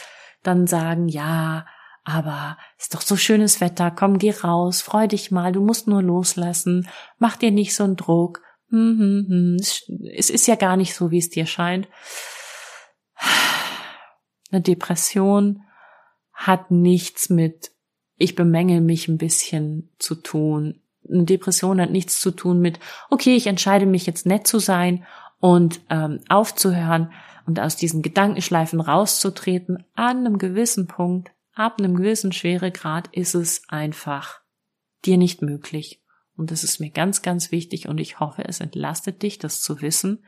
dann 0.42 0.66
sagen, 0.66 1.08
ja, 1.08 1.66
aber 2.04 2.56
ist 2.78 2.94
doch 2.94 3.02
so 3.02 3.16
schönes 3.16 3.60
Wetter, 3.60 3.90
komm, 3.90 4.18
geh 4.18 4.30
raus, 4.30 4.80
freu 4.80 5.06
dich 5.06 5.30
mal, 5.30 5.52
du 5.52 5.60
musst 5.60 5.86
nur 5.86 6.02
loslassen, 6.02 6.88
mach 7.18 7.36
dir 7.36 7.50
nicht 7.50 7.74
so 7.74 7.84
einen 7.84 7.96
Druck. 7.96 8.42
Hm, 8.70 8.98
hm, 8.98 9.26
hm. 9.28 9.56
Es 10.14 10.30
ist 10.30 10.46
ja 10.46 10.54
gar 10.54 10.76
nicht 10.76 10.94
so, 10.94 11.10
wie 11.10 11.18
es 11.18 11.30
dir 11.30 11.46
scheint. 11.46 11.88
Eine 14.50 14.62
Depression 14.62 15.62
hat 16.32 16.70
nichts 16.70 17.30
mit 17.30 17.72
ich 18.20 18.34
bemängel 18.34 18.82
mich 18.82 19.08
ein 19.08 19.16
bisschen 19.16 19.90
zu 19.98 20.14
tun. 20.14 20.82
Eine 21.10 21.24
Depression 21.24 21.80
hat 21.80 21.90
nichts 21.90 22.20
zu 22.20 22.30
tun 22.30 22.60
mit, 22.60 22.78
okay, 23.08 23.34
ich 23.34 23.46
entscheide 23.46 23.86
mich 23.86 24.04
jetzt 24.04 24.26
nett 24.26 24.46
zu 24.46 24.58
sein 24.58 25.04
und 25.40 25.80
ähm, 25.88 26.20
aufzuhören 26.28 27.12
und 27.46 27.58
aus 27.58 27.76
diesen 27.76 28.02
Gedankenschleifen 28.02 28.80
rauszutreten. 28.80 29.84
An 29.94 30.18
einem 30.18 30.36
gewissen 30.36 30.86
Punkt 30.86 31.32
ab 31.60 31.78
einem 31.78 31.94
gewissen 31.94 32.32
Schweregrad 32.32 33.08
ist 33.12 33.34
es 33.34 33.62
einfach 33.68 34.40
dir 35.04 35.18
nicht 35.18 35.42
möglich. 35.42 36.02
Und 36.36 36.50
das 36.50 36.64
ist 36.64 36.80
mir 36.80 36.90
ganz, 36.90 37.20
ganz 37.20 37.52
wichtig 37.52 37.86
und 37.86 37.98
ich 37.98 38.18
hoffe, 38.18 38.44
es 38.46 38.60
entlastet 38.60 39.22
dich, 39.22 39.38
das 39.38 39.60
zu 39.60 39.82
wissen. 39.82 40.24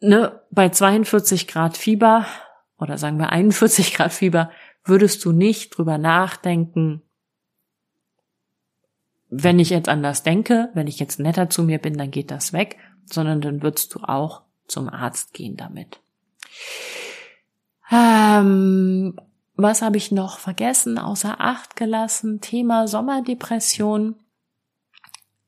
Ne, 0.00 0.42
bei 0.50 0.68
42 0.68 1.48
Grad 1.48 1.76
Fieber 1.76 2.26
oder 2.78 2.98
sagen 2.98 3.18
wir 3.18 3.30
41 3.30 3.94
Grad 3.94 4.12
Fieber 4.12 4.50
würdest 4.84 5.24
du 5.24 5.32
nicht 5.32 5.70
drüber 5.70 5.98
nachdenken, 5.98 7.02
wenn 9.30 9.58
ich 9.58 9.70
jetzt 9.70 9.88
anders 9.88 10.22
denke, 10.22 10.70
wenn 10.74 10.86
ich 10.86 11.00
jetzt 11.00 11.18
netter 11.18 11.50
zu 11.50 11.62
mir 11.62 11.78
bin, 11.78 11.96
dann 11.98 12.10
geht 12.10 12.30
das 12.30 12.52
weg, 12.52 12.76
sondern 13.06 13.40
dann 13.40 13.62
würdest 13.62 13.94
du 13.94 14.00
auch 14.00 14.42
zum 14.66 14.88
Arzt 14.88 15.34
gehen 15.34 15.56
damit. 15.56 16.00
Ähm, 17.90 19.18
was 19.56 19.82
habe 19.82 19.96
ich 19.96 20.12
noch 20.12 20.38
vergessen, 20.38 20.98
außer 20.98 21.40
Acht 21.40 21.76
gelassen? 21.76 22.40
Thema 22.40 22.86
Sommerdepression. 22.86 24.16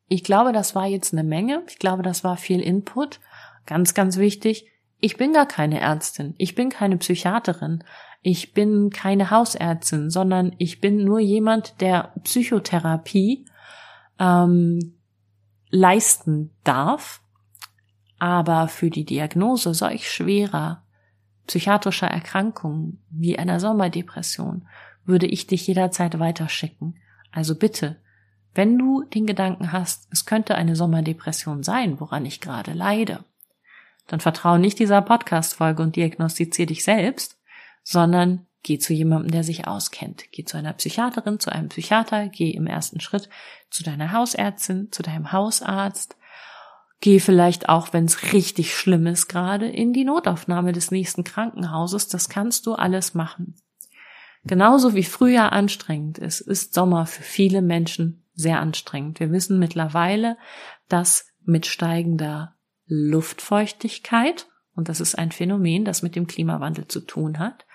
Ich 0.08 0.24
glaube, 0.24 0.52
das 0.52 0.74
war 0.74 0.86
jetzt 0.86 1.12
eine 1.12 1.22
Menge. 1.22 1.62
Ich 1.68 1.78
glaube, 1.78 2.02
das 2.02 2.24
war 2.24 2.36
viel 2.36 2.60
Input. 2.60 3.20
Ganz, 3.66 3.94
ganz 3.94 4.16
wichtig. 4.16 4.66
Ich 4.98 5.16
bin 5.16 5.32
gar 5.32 5.46
keine 5.46 5.80
Ärztin. 5.80 6.34
Ich 6.38 6.54
bin 6.54 6.70
keine 6.70 6.96
Psychiaterin. 6.96 7.84
Ich 8.22 8.52
bin 8.52 8.90
keine 8.90 9.30
Hausärztin, 9.30 10.10
sondern 10.10 10.54
ich 10.58 10.80
bin 10.80 11.04
nur 11.04 11.20
jemand, 11.20 11.80
der 11.80 12.12
Psychotherapie 12.24 13.46
ähm, 14.18 14.98
leisten 15.70 16.50
darf. 16.64 17.22
Aber 18.18 18.68
für 18.68 18.90
die 18.90 19.04
Diagnose 19.04 19.72
solch 19.72 20.10
schwerer 20.10 20.82
psychiatrischer 21.50 22.06
Erkrankungen 22.06 23.02
wie 23.10 23.36
einer 23.36 23.58
Sommerdepression 23.58 24.68
würde 25.04 25.26
ich 25.26 25.48
dich 25.48 25.66
jederzeit 25.66 26.16
weiterschicken. 26.20 27.00
Also 27.32 27.56
bitte, 27.56 27.96
wenn 28.54 28.78
du 28.78 29.02
den 29.02 29.26
Gedanken 29.26 29.72
hast, 29.72 30.06
es 30.12 30.26
könnte 30.26 30.54
eine 30.54 30.76
Sommerdepression 30.76 31.64
sein, 31.64 31.98
woran 31.98 32.24
ich 32.24 32.40
gerade 32.40 32.72
leide, 32.72 33.24
dann 34.06 34.20
vertraue 34.20 34.60
nicht 34.60 34.78
dieser 34.78 35.02
Podcast-Folge 35.02 35.82
und 35.82 35.96
diagnostiziere 35.96 36.66
dich 36.66 36.84
selbst, 36.84 37.36
sondern 37.82 38.46
geh 38.62 38.78
zu 38.78 38.92
jemandem, 38.92 39.32
der 39.32 39.42
sich 39.42 39.66
auskennt. 39.66 40.30
Geh 40.30 40.44
zu 40.44 40.56
einer 40.56 40.74
Psychiaterin, 40.74 41.40
zu 41.40 41.50
einem 41.50 41.68
Psychiater, 41.68 42.28
geh 42.28 42.50
im 42.50 42.68
ersten 42.68 43.00
Schritt 43.00 43.28
zu 43.70 43.82
deiner 43.82 44.12
Hausärztin, 44.12 44.92
zu 44.92 45.02
deinem 45.02 45.32
Hausarzt, 45.32 46.16
Geh 47.00 47.18
vielleicht 47.18 47.68
auch, 47.68 47.92
wenn 47.92 48.04
es 48.04 48.32
richtig 48.32 48.76
schlimm 48.76 49.06
ist, 49.06 49.28
gerade 49.28 49.66
in 49.66 49.92
die 49.92 50.04
Notaufnahme 50.04 50.72
des 50.72 50.90
nächsten 50.90 51.24
Krankenhauses. 51.24 52.08
Das 52.08 52.28
kannst 52.28 52.66
du 52.66 52.74
alles 52.74 53.14
machen. 53.14 53.54
Genauso 54.44 54.94
wie 54.94 55.04
Frühjahr 55.04 55.52
anstrengend 55.52 56.18
ist, 56.18 56.40
ist 56.40 56.74
Sommer 56.74 57.06
für 57.06 57.22
viele 57.22 57.62
Menschen 57.62 58.26
sehr 58.34 58.60
anstrengend. 58.60 59.20
Wir 59.20 59.30
wissen 59.32 59.58
mittlerweile, 59.58 60.36
dass 60.88 61.26
mit 61.42 61.66
steigender 61.66 62.56
Luftfeuchtigkeit, 62.86 64.48
und 64.74 64.88
das 64.88 65.00
ist 65.00 65.16
ein 65.16 65.32
Phänomen, 65.32 65.84
das 65.84 66.02
mit 66.02 66.16
dem 66.16 66.26
Klimawandel 66.26 66.88
zu 66.88 67.00
tun 67.00 67.38
hat, 67.38 67.66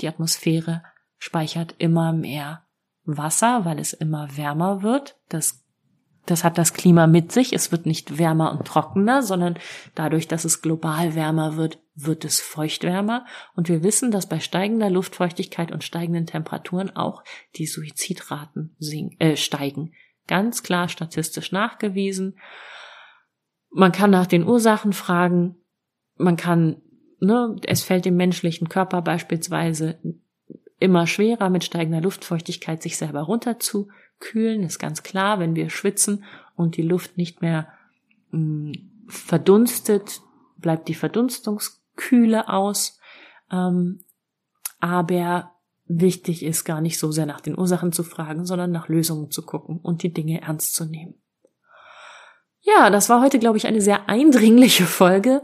die 0.00 0.08
Atmosphäre 0.08 0.82
speichert 1.18 1.74
immer 1.78 2.12
mehr 2.12 2.64
Wasser, 3.04 3.64
weil 3.64 3.78
es 3.78 3.92
immer 3.92 4.36
wärmer 4.36 4.82
wird. 4.82 5.18
Das 5.28 5.64
das 6.26 6.44
hat 6.44 6.58
das 6.58 6.74
Klima 6.74 7.06
mit 7.06 7.32
sich. 7.32 7.52
Es 7.52 7.72
wird 7.72 7.86
nicht 7.86 8.18
wärmer 8.18 8.52
und 8.52 8.66
trockener, 8.66 9.22
sondern 9.22 9.58
dadurch, 9.94 10.28
dass 10.28 10.44
es 10.44 10.62
global 10.62 11.14
wärmer 11.14 11.56
wird, 11.56 11.78
wird 11.94 12.24
es 12.24 12.40
feuchtwärmer. 12.40 13.26
Und 13.54 13.68
wir 13.68 13.82
wissen, 13.82 14.10
dass 14.10 14.28
bei 14.28 14.40
steigender 14.40 14.90
Luftfeuchtigkeit 14.90 15.72
und 15.72 15.84
steigenden 15.84 16.26
Temperaturen 16.26 16.94
auch 16.94 17.24
die 17.56 17.66
Suizidraten 17.66 18.76
äh, 19.18 19.36
steigen. 19.36 19.92
Ganz 20.26 20.62
klar 20.62 20.88
statistisch 20.88 21.52
nachgewiesen. 21.52 22.38
Man 23.70 23.92
kann 23.92 24.10
nach 24.10 24.26
den 24.26 24.46
Ursachen 24.46 24.92
fragen. 24.92 25.56
Man 26.16 26.36
kann, 26.36 26.82
ne, 27.18 27.56
es 27.66 27.82
fällt 27.82 28.04
dem 28.04 28.16
menschlichen 28.16 28.68
Körper 28.68 29.02
beispielsweise 29.02 29.98
immer 30.78 31.06
schwerer 31.06 31.50
mit 31.50 31.64
steigender 31.64 32.00
Luftfeuchtigkeit 32.00 32.82
sich 32.82 32.96
selber 32.96 33.22
runter 33.22 33.58
zu 33.58 33.88
kühlen, 34.20 34.62
ist 34.62 34.78
ganz 34.78 35.02
klar, 35.02 35.38
wenn 35.40 35.56
wir 35.56 35.70
schwitzen 35.70 36.24
und 36.54 36.76
die 36.76 36.82
Luft 36.82 37.16
nicht 37.16 37.42
mehr 37.42 37.68
mh, 38.30 38.38
mm, 38.38 38.72
verdunstet, 39.08 40.20
bleibt 40.56 40.88
die 40.88 40.94
Verdunstungskühle 40.94 42.48
aus. 42.48 43.00
Ähm, 43.50 44.04
aber 44.78 45.52
wichtig 45.86 46.44
ist 46.44 46.64
gar 46.64 46.80
nicht 46.80 46.98
so 46.98 47.10
sehr 47.10 47.26
nach 47.26 47.40
den 47.40 47.58
Ursachen 47.58 47.92
zu 47.92 48.04
fragen, 48.04 48.44
sondern 48.44 48.70
nach 48.70 48.88
Lösungen 48.88 49.30
zu 49.30 49.42
gucken 49.44 49.78
und 49.82 50.02
die 50.02 50.12
Dinge 50.12 50.40
ernst 50.42 50.74
zu 50.74 50.84
nehmen. 50.84 51.14
Ja, 52.60 52.90
das 52.90 53.08
war 53.08 53.22
heute, 53.22 53.38
glaube 53.38 53.56
ich, 53.56 53.66
eine 53.66 53.80
sehr 53.80 54.08
eindringliche 54.08 54.84
Folge. 54.84 55.42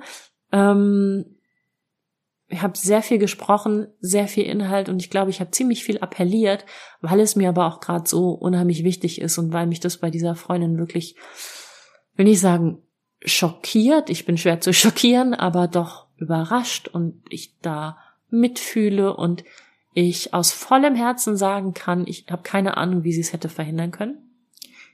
Ähm, 0.52 1.35
ich 2.48 2.62
habe 2.62 2.78
sehr 2.78 3.02
viel 3.02 3.18
gesprochen, 3.18 3.88
sehr 4.00 4.28
viel 4.28 4.44
Inhalt 4.44 4.88
und 4.88 5.02
ich 5.02 5.10
glaube, 5.10 5.30
ich 5.30 5.40
habe 5.40 5.50
ziemlich 5.50 5.82
viel 5.82 5.98
appelliert, 5.98 6.64
weil 7.00 7.18
es 7.18 7.34
mir 7.34 7.48
aber 7.48 7.66
auch 7.66 7.80
gerade 7.80 8.08
so 8.08 8.30
unheimlich 8.30 8.84
wichtig 8.84 9.20
ist 9.20 9.38
und 9.38 9.52
weil 9.52 9.66
mich 9.66 9.80
das 9.80 9.98
bei 9.98 10.10
dieser 10.10 10.36
Freundin 10.36 10.78
wirklich, 10.78 11.16
will 12.14 12.28
ich 12.28 12.40
sagen, 12.40 12.78
schockiert. 13.24 14.10
Ich 14.10 14.26
bin 14.26 14.38
schwer 14.38 14.60
zu 14.60 14.72
schockieren, 14.72 15.34
aber 15.34 15.66
doch 15.66 16.06
überrascht 16.18 16.86
und 16.88 17.20
ich 17.28 17.58
da 17.60 17.98
mitfühle 18.30 19.16
und 19.16 19.44
ich 19.92 20.32
aus 20.32 20.52
vollem 20.52 20.94
Herzen 20.94 21.36
sagen 21.36 21.74
kann, 21.74 22.06
ich 22.06 22.26
habe 22.30 22.42
keine 22.42 22.76
Ahnung, 22.76 23.02
wie 23.02 23.12
sie 23.12 23.22
es 23.22 23.32
hätte 23.32 23.48
verhindern 23.48 23.90
können. 23.90 24.18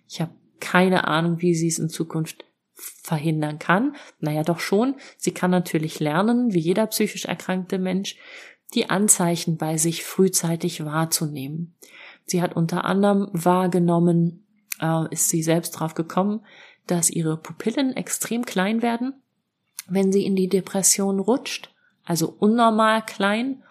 Ich 0.09 0.21
habe 0.21 0.33
keine 0.61 1.09
Ahnung, 1.09 1.41
wie 1.43 1.55
sie 1.55 1.69
es 1.69 1.79
in 1.79 1.89
Zukunft 1.89 2.45
verhindern 3.03 3.59
kann? 3.59 3.97
Naja, 4.21 4.43
doch 4.43 4.61
schon. 4.61 4.97
Sie 5.17 5.33
kann 5.33 5.51
natürlich 5.51 6.01
lernen, 6.01 6.53
wie 6.53 6.59
jeder 6.59 6.87
psychisch 6.87 7.25
erkrankte 7.25 7.79
Mensch, 7.79 8.17
die 8.75 8.91
Anzeichen 8.91 9.57
bei 9.57 9.77
sich 9.77 10.05
frühzeitig 10.05 10.85
wahrzunehmen. 10.85 11.75
Sie 12.25 12.43
hat 12.43 12.57
unter 12.57 12.85
anderem 12.85 13.29
wahrgenommen, 13.33 14.47
äh, 14.81 15.05
ist 15.11 15.29
sie 15.29 15.43
selbst 15.43 15.73
drauf 15.73 15.95
gekommen, 15.95 16.41
dass 16.87 17.11
ihre 17.11 17.37
Pupillen 17.37 17.95
extrem 17.97 18.45
klein 18.45 18.83
werden, 18.83 19.15
wenn 19.89 20.13
sie 20.13 20.25
in 20.25 20.37
die 20.37 20.49
Depression 20.49 21.21
rutscht, 21.21 21.71
also 22.05 22.35
unnormal 22.39 23.03
klein. 23.05 23.63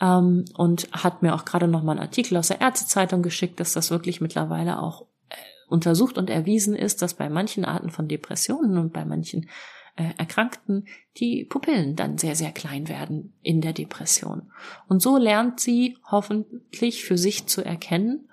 Ähm, 0.00 0.44
und 0.54 0.88
hat 0.92 1.22
mir 1.22 1.34
auch 1.34 1.44
gerade 1.44 1.68
noch 1.68 1.82
mal 1.82 1.92
einen 1.92 2.00
Artikel 2.00 2.36
aus 2.36 2.48
der 2.48 2.60
Ärztezeitung 2.60 3.22
geschickt, 3.22 3.60
dass 3.60 3.74
das 3.74 3.92
wirklich 3.92 4.20
mittlerweile 4.20 4.80
auch 4.80 5.06
untersucht 5.68 6.18
und 6.18 6.30
erwiesen 6.30 6.74
ist, 6.74 7.02
dass 7.02 7.14
bei 7.14 7.28
manchen 7.28 7.64
Arten 7.64 7.90
von 7.90 8.08
Depressionen 8.08 8.78
und 8.78 8.92
bei 8.92 9.04
manchen 9.04 9.48
äh, 9.96 10.10
Erkrankten 10.18 10.86
die 11.16 11.44
Pupillen 11.44 11.96
dann 11.96 12.18
sehr, 12.18 12.36
sehr 12.36 12.52
klein 12.52 12.88
werden 12.88 13.34
in 13.42 13.60
der 13.60 13.72
Depression. 13.72 14.50
Und 14.88 15.02
so 15.02 15.16
lernt 15.16 15.60
sie 15.60 15.96
hoffentlich 16.10 17.04
für 17.04 17.16
sich 17.16 17.46
zu 17.46 17.64
erkennen, 17.64 18.28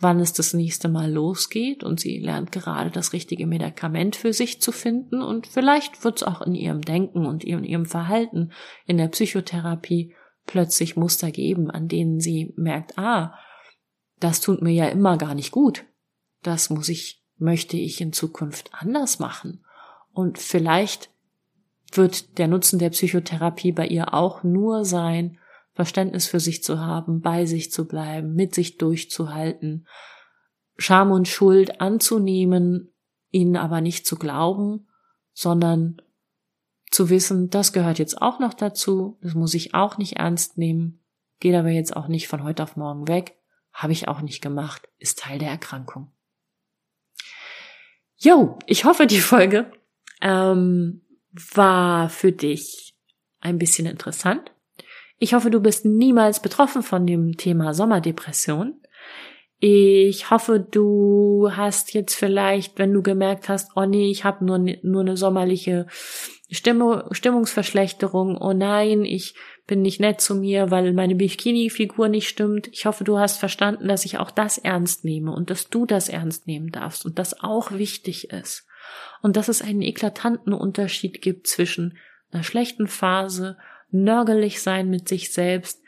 wann 0.00 0.18
es 0.18 0.32
das 0.32 0.54
nächste 0.54 0.88
Mal 0.88 1.12
losgeht 1.12 1.84
und 1.84 2.00
sie 2.00 2.18
lernt 2.18 2.52
gerade 2.52 2.90
das 2.90 3.12
richtige 3.12 3.46
Medikament 3.46 4.16
für 4.16 4.32
sich 4.32 4.60
zu 4.60 4.72
finden 4.72 5.22
und 5.22 5.46
vielleicht 5.46 6.04
wird 6.04 6.18
es 6.18 6.22
auch 6.22 6.40
in 6.40 6.54
ihrem 6.54 6.80
Denken 6.80 7.26
und 7.26 7.44
in 7.44 7.64
ihrem 7.64 7.84
Verhalten 7.84 8.52
in 8.86 8.96
der 8.96 9.08
Psychotherapie 9.08 10.14
plötzlich 10.46 10.96
Muster 10.96 11.30
geben, 11.30 11.70
an 11.70 11.86
denen 11.86 12.18
sie 12.18 12.54
merkt, 12.56 12.98
ah, 12.98 13.34
das 14.18 14.40
tut 14.40 14.62
mir 14.62 14.72
ja 14.72 14.86
immer 14.86 15.18
gar 15.18 15.34
nicht 15.34 15.50
gut. 15.50 15.84
Das 16.42 16.70
muss 16.70 16.88
ich, 16.88 17.22
möchte 17.38 17.76
ich 17.76 18.00
in 18.00 18.12
Zukunft 18.12 18.70
anders 18.72 19.18
machen. 19.18 19.64
Und 20.12 20.38
vielleicht 20.38 21.10
wird 21.92 22.38
der 22.38 22.48
Nutzen 22.48 22.78
der 22.78 22.90
Psychotherapie 22.90 23.72
bei 23.72 23.86
ihr 23.86 24.14
auch 24.14 24.42
nur 24.42 24.84
sein, 24.84 25.38
Verständnis 25.72 26.26
für 26.26 26.40
sich 26.40 26.62
zu 26.62 26.80
haben, 26.80 27.20
bei 27.20 27.46
sich 27.46 27.70
zu 27.70 27.86
bleiben, 27.86 28.34
mit 28.34 28.54
sich 28.54 28.76
durchzuhalten, 28.76 29.86
Scham 30.76 31.10
und 31.10 31.28
Schuld 31.28 31.80
anzunehmen, 31.80 32.92
ihnen 33.30 33.56
aber 33.56 33.80
nicht 33.80 34.06
zu 34.06 34.16
glauben, 34.16 34.88
sondern 35.32 36.00
zu 36.90 37.08
wissen, 37.08 37.50
das 37.50 37.72
gehört 37.72 37.98
jetzt 37.98 38.20
auch 38.20 38.40
noch 38.40 38.54
dazu, 38.54 39.18
das 39.22 39.34
muss 39.34 39.54
ich 39.54 39.74
auch 39.74 39.98
nicht 39.98 40.16
ernst 40.16 40.58
nehmen, 40.58 41.00
geht 41.38 41.54
aber 41.54 41.68
jetzt 41.68 41.96
auch 41.96 42.08
nicht 42.08 42.28
von 42.28 42.42
heute 42.42 42.62
auf 42.62 42.76
morgen 42.76 43.08
weg, 43.08 43.36
habe 43.72 43.92
ich 43.92 44.08
auch 44.08 44.20
nicht 44.20 44.40
gemacht, 44.40 44.88
ist 44.98 45.20
Teil 45.20 45.38
der 45.38 45.50
Erkrankung. 45.50 46.10
Jo, 48.22 48.58
ich 48.66 48.84
hoffe, 48.84 49.06
die 49.06 49.20
Folge 49.20 49.72
ähm, 50.20 51.00
war 51.54 52.10
für 52.10 52.32
dich 52.32 52.94
ein 53.40 53.56
bisschen 53.56 53.86
interessant. 53.86 54.52
Ich 55.18 55.32
hoffe, 55.32 55.50
du 55.50 55.60
bist 55.60 55.86
niemals 55.86 56.42
betroffen 56.42 56.82
von 56.82 57.06
dem 57.06 57.38
Thema 57.38 57.72
Sommerdepression. 57.72 58.78
Ich 59.58 60.30
hoffe, 60.30 60.60
du 60.60 61.48
hast 61.52 61.94
jetzt 61.94 62.14
vielleicht, 62.14 62.78
wenn 62.78 62.92
du 62.92 63.02
gemerkt 63.02 63.48
hast, 63.48 63.70
oh 63.74 63.86
nee, 63.86 64.10
ich 64.10 64.24
habe 64.24 64.44
nur, 64.44 64.58
nur 64.58 65.00
eine 65.00 65.16
sommerliche 65.16 65.86
Stimmung, 66.50 67.02
Stimmungsverschlechterung, 67.12 68.36
oh 68.36 68.52
nein, 68.52 69.06
ich 69.06 69.34
bin 69.70 69.82
nicht 69.82 70.00
nett 70.00 70.20
zu 70.20 70.34
mir, 70.34 70.72
weil 70.72 70.92
meine 70.94 71.14
Bikini-Figur 71.14 72.08
nicht 72.08 72.28
stimmt. 72.28 72.66
Ich 72.72 72.86
hoffe, 72.86 73.04
du 73.04 73.20
hast 73.20 73.38
verstanden, 73.38 73.86
dass 73.86 74.04
ich 74.04 74.18
auch 74.18 74.32
das 74.32 74.58
ernst 74.58 75.04
nehme 75.04 75.32
und 75.32 75.48
dass 75.48 75.70
du 75.70 75.86
das 75.86 76.08
ernst 76.08 76.48
nehmen 76.48 76.72
darfst 76.72 77.06
und 77.06 77.20
das 77.20 77.40
auch 77.40 77.70
wichtig 77.70 78.30
ist. 78.30 78.66
Und 79.22 79.36
dass 79.36 79.46
es 79.46 79.62
einen 79.62 79.82
eklatanten 79.82 80.52
Unterschied 80.52 81.22
gibt 81.22 81.46
zwischen 81.46 81.96
einer 82.32 82.42
schlechten 82.42 82.88
Phase 82.88 83.58
nörgelig 83.92 84.60
sein 84.60 84.90
mit 84.90 85.08
sich 85.08 85.32
selbst, 85.32 85.80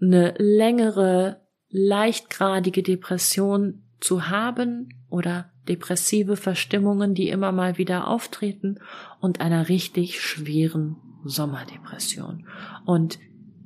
eine 0.00 0.34
längere, 0.38 1.40
leichtgradige 1.70 2.84
Depression 2.84 3.82
zu 3.98 4.28
haben 4.28 4.94
oder 5.10 5.50
depressive 5.68 6.36
Verstimmungen, 6.36 7.14
die 7.14 7.30
immer 7.30 7.50
mal 7.50 7.78
wieder 7.78 8.06
auftreten 8.06 8.78
und 9.18 9.40
einer 9.40 9.68
richtig 9.68 10.20
schweren 10.20 11.07
Sommerdepression. 11.24 12.46
Und 12.84 13.18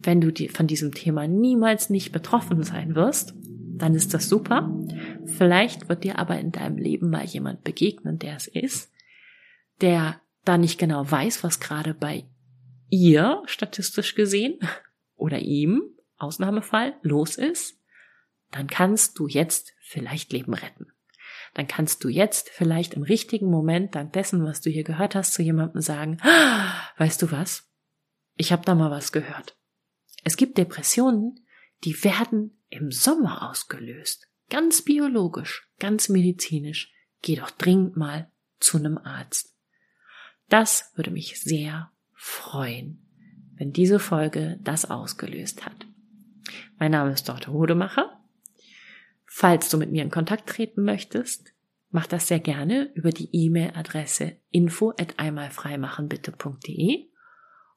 wenn 0.02 0.20
du 0.20 0.32
von 0.48 0.66
diesem 0.66 0.92
Thema 0.92 1.26
niemals 1.28 1.90
nicht 1.90 2.12
betroffen 2.12 2.62
sein 2.62 2.94
wirst, 2.94 3.34
dann 3.82 3.94
ist 3.94 4.14
das 4.14 4.28
super. 4.28 4.70
Vielleicht 5.26 5.88
wird 5.88 6.04
dir 6.04 6.18
aber 6.18 6.38
in 6.38 6.52
deinem 6.52 6.76
Leben 6.76 7.10
mal 7.10 7.24
jemand 7.24 7.64
begegnen, 7.64 8.18
der 8.18 8.36
es 8.36 8.46
ist, 8.46 8.92
der 9.80 10.20
da 10.44 10.58
nicht 10.58 10.78
genau 10.78 11.08
weiß, 11.08 11.42
was 11.44 11.60
gerade 11.60 11.94
bei 11.94 12.24
ihr 12.90 13.42
statistisch 13.46 14.14
gesehen 14.14 14.58
oder 15.16 15.38
ihm, 15.38 15.82
Ausnahmefall, 16.18 16.94
los 17.02 17.36
ist, 17.36 17.78
dann 18.50 18.66
kannst 18.66 19.18
du 19.18 19.26
jetzt 19.26 19.72
vielleicht 19.80 20.32
Leben 20.32 20.54
retten. 20.54 20.91
Dann 21.54 21.66
kannst 21.66 22.02
du 22.02 22.08
jetzt 22.08 22.48
vielleicht 22.50 22.94
im 22.94 23.02
richtigen 23.02 23.50
Moment, 23.50 23.94
dank 23.94 24.12
dessen, 24.14 24.44
was 24.44 24.60
du 24.60 24.70
hier 24.70 24.84
gehört 24.84 25.14
hast, 25.14 25.34
zu 25.34 25.42
jemandem 25.42 25.82
sagen, 25.82 26.18
ah, 26.22 26.72
weißt 26.96 27.20
du 27.22 27.30
was? 27.30 27.68
Ich 28.36 28.52
habe 28.52 28.64
da 28.64 28.74
mal 28.74 28.90
was 28.90 29.12
gehört. 29.12 29.56
Es 30.24 30.36
gibt 30.36 30.56
Depressionen, 30.56 31.40
die 31.84 32.02
werden 32.04 32.62
im 32.70 32.90
Sommer 32.90 33.50
ausgelöst. 33.50 34.28
Ganz 34.48 34.82
biologisch, 34.82 35.68
ganz 35.78 36.08
medizinisch. 36.08 36.92
Geh 37.20 37.36
doch 37.36 37.50
dringend 37.50 37.96
mal 37.96 38.30
zu 38.60 38.78
einem 38.78 38.98
Arzt. 38.98 39.54
Das 40.48 40.92
würde 40.94 41.10
mich 41.10 41.40
sehr 41.40 41.90
freuen, 42.14 43.06
wenn 43.56 43.72
diese 43.72 43.98
Folge 43.98 44.58
das 44.62 44.90
ausgelöst 44.90 45.66
hat. 45.66 45.86
Mein 46.78 46.92
Name 46.92 47.12
ist 47.12 47.28
Dr. 47.28 47.52
Hodemacher. 47.52 48.21
Falls 49.34 49.70
du 49.70 49.78
mit 49.78 49.90
mir 49.90 50.02
in 50.02 50.10
Kontakt 50.10 50.46
treten 50.46 50.84
möchtest, 50.84 51.54
mach 51.88 52.06
das 52.06 52.28
sehr 52.28 52.38
gerne 52.38 52.92
über 52.92 53.12
die 53.12 53.30
E-Mail-Adresse 53.32 54.36
info 54.50 54.90
at 54.90 55.18
einmalfreimachenbitte.de 55.18 57.06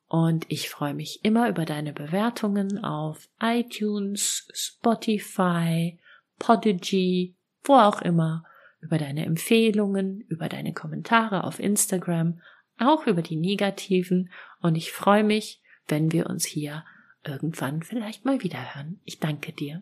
und 0.07 0.45
ich 0.49 0.69
freue 0.69 0.93
mich 0.93 1.23
immer 1.23 1.47
über 1.47 1.63
deine 1.63 1.93
Bewertungen 1.93 2.83
auf 2.83 3.29
iTunes, 3.41 4.49
Spotify, 4.53 5.97
Podigy, 6.39 7.37
wo 7.63 7.75
auch 7.75 8.01
immer, 8.01 8.43
über 8.81 8.97
deine 8.97 9.25
Empfehlungen, 9.25 10.19
über 10.27 10.49
deine 10.49 10.73
Kommentare 10.73 11.45
auf 11.45 11.61
Instagram 11.61 12.41
auch 12.77 13.07
über 13.07 13.21
die 13.21 13.37
negativen 13.37 14.29
und 14.59 14.75
ich 14.75 14.91
freue 14.91 15.23
mich, 15.23 15.63
wenn 15.87 16.11
wir 16.11 16.29
uns 16.29 16.43
hier 16.43 16.83
irgendwann 17.23 17.81
vielleicht 17.81 18.25
mal 18.25 18.43
wieder 18.43 18.75
hören. 18.75 18.99
Ich 19.05 19.19
danke 19.19 19.53
dir. 19.53 19.81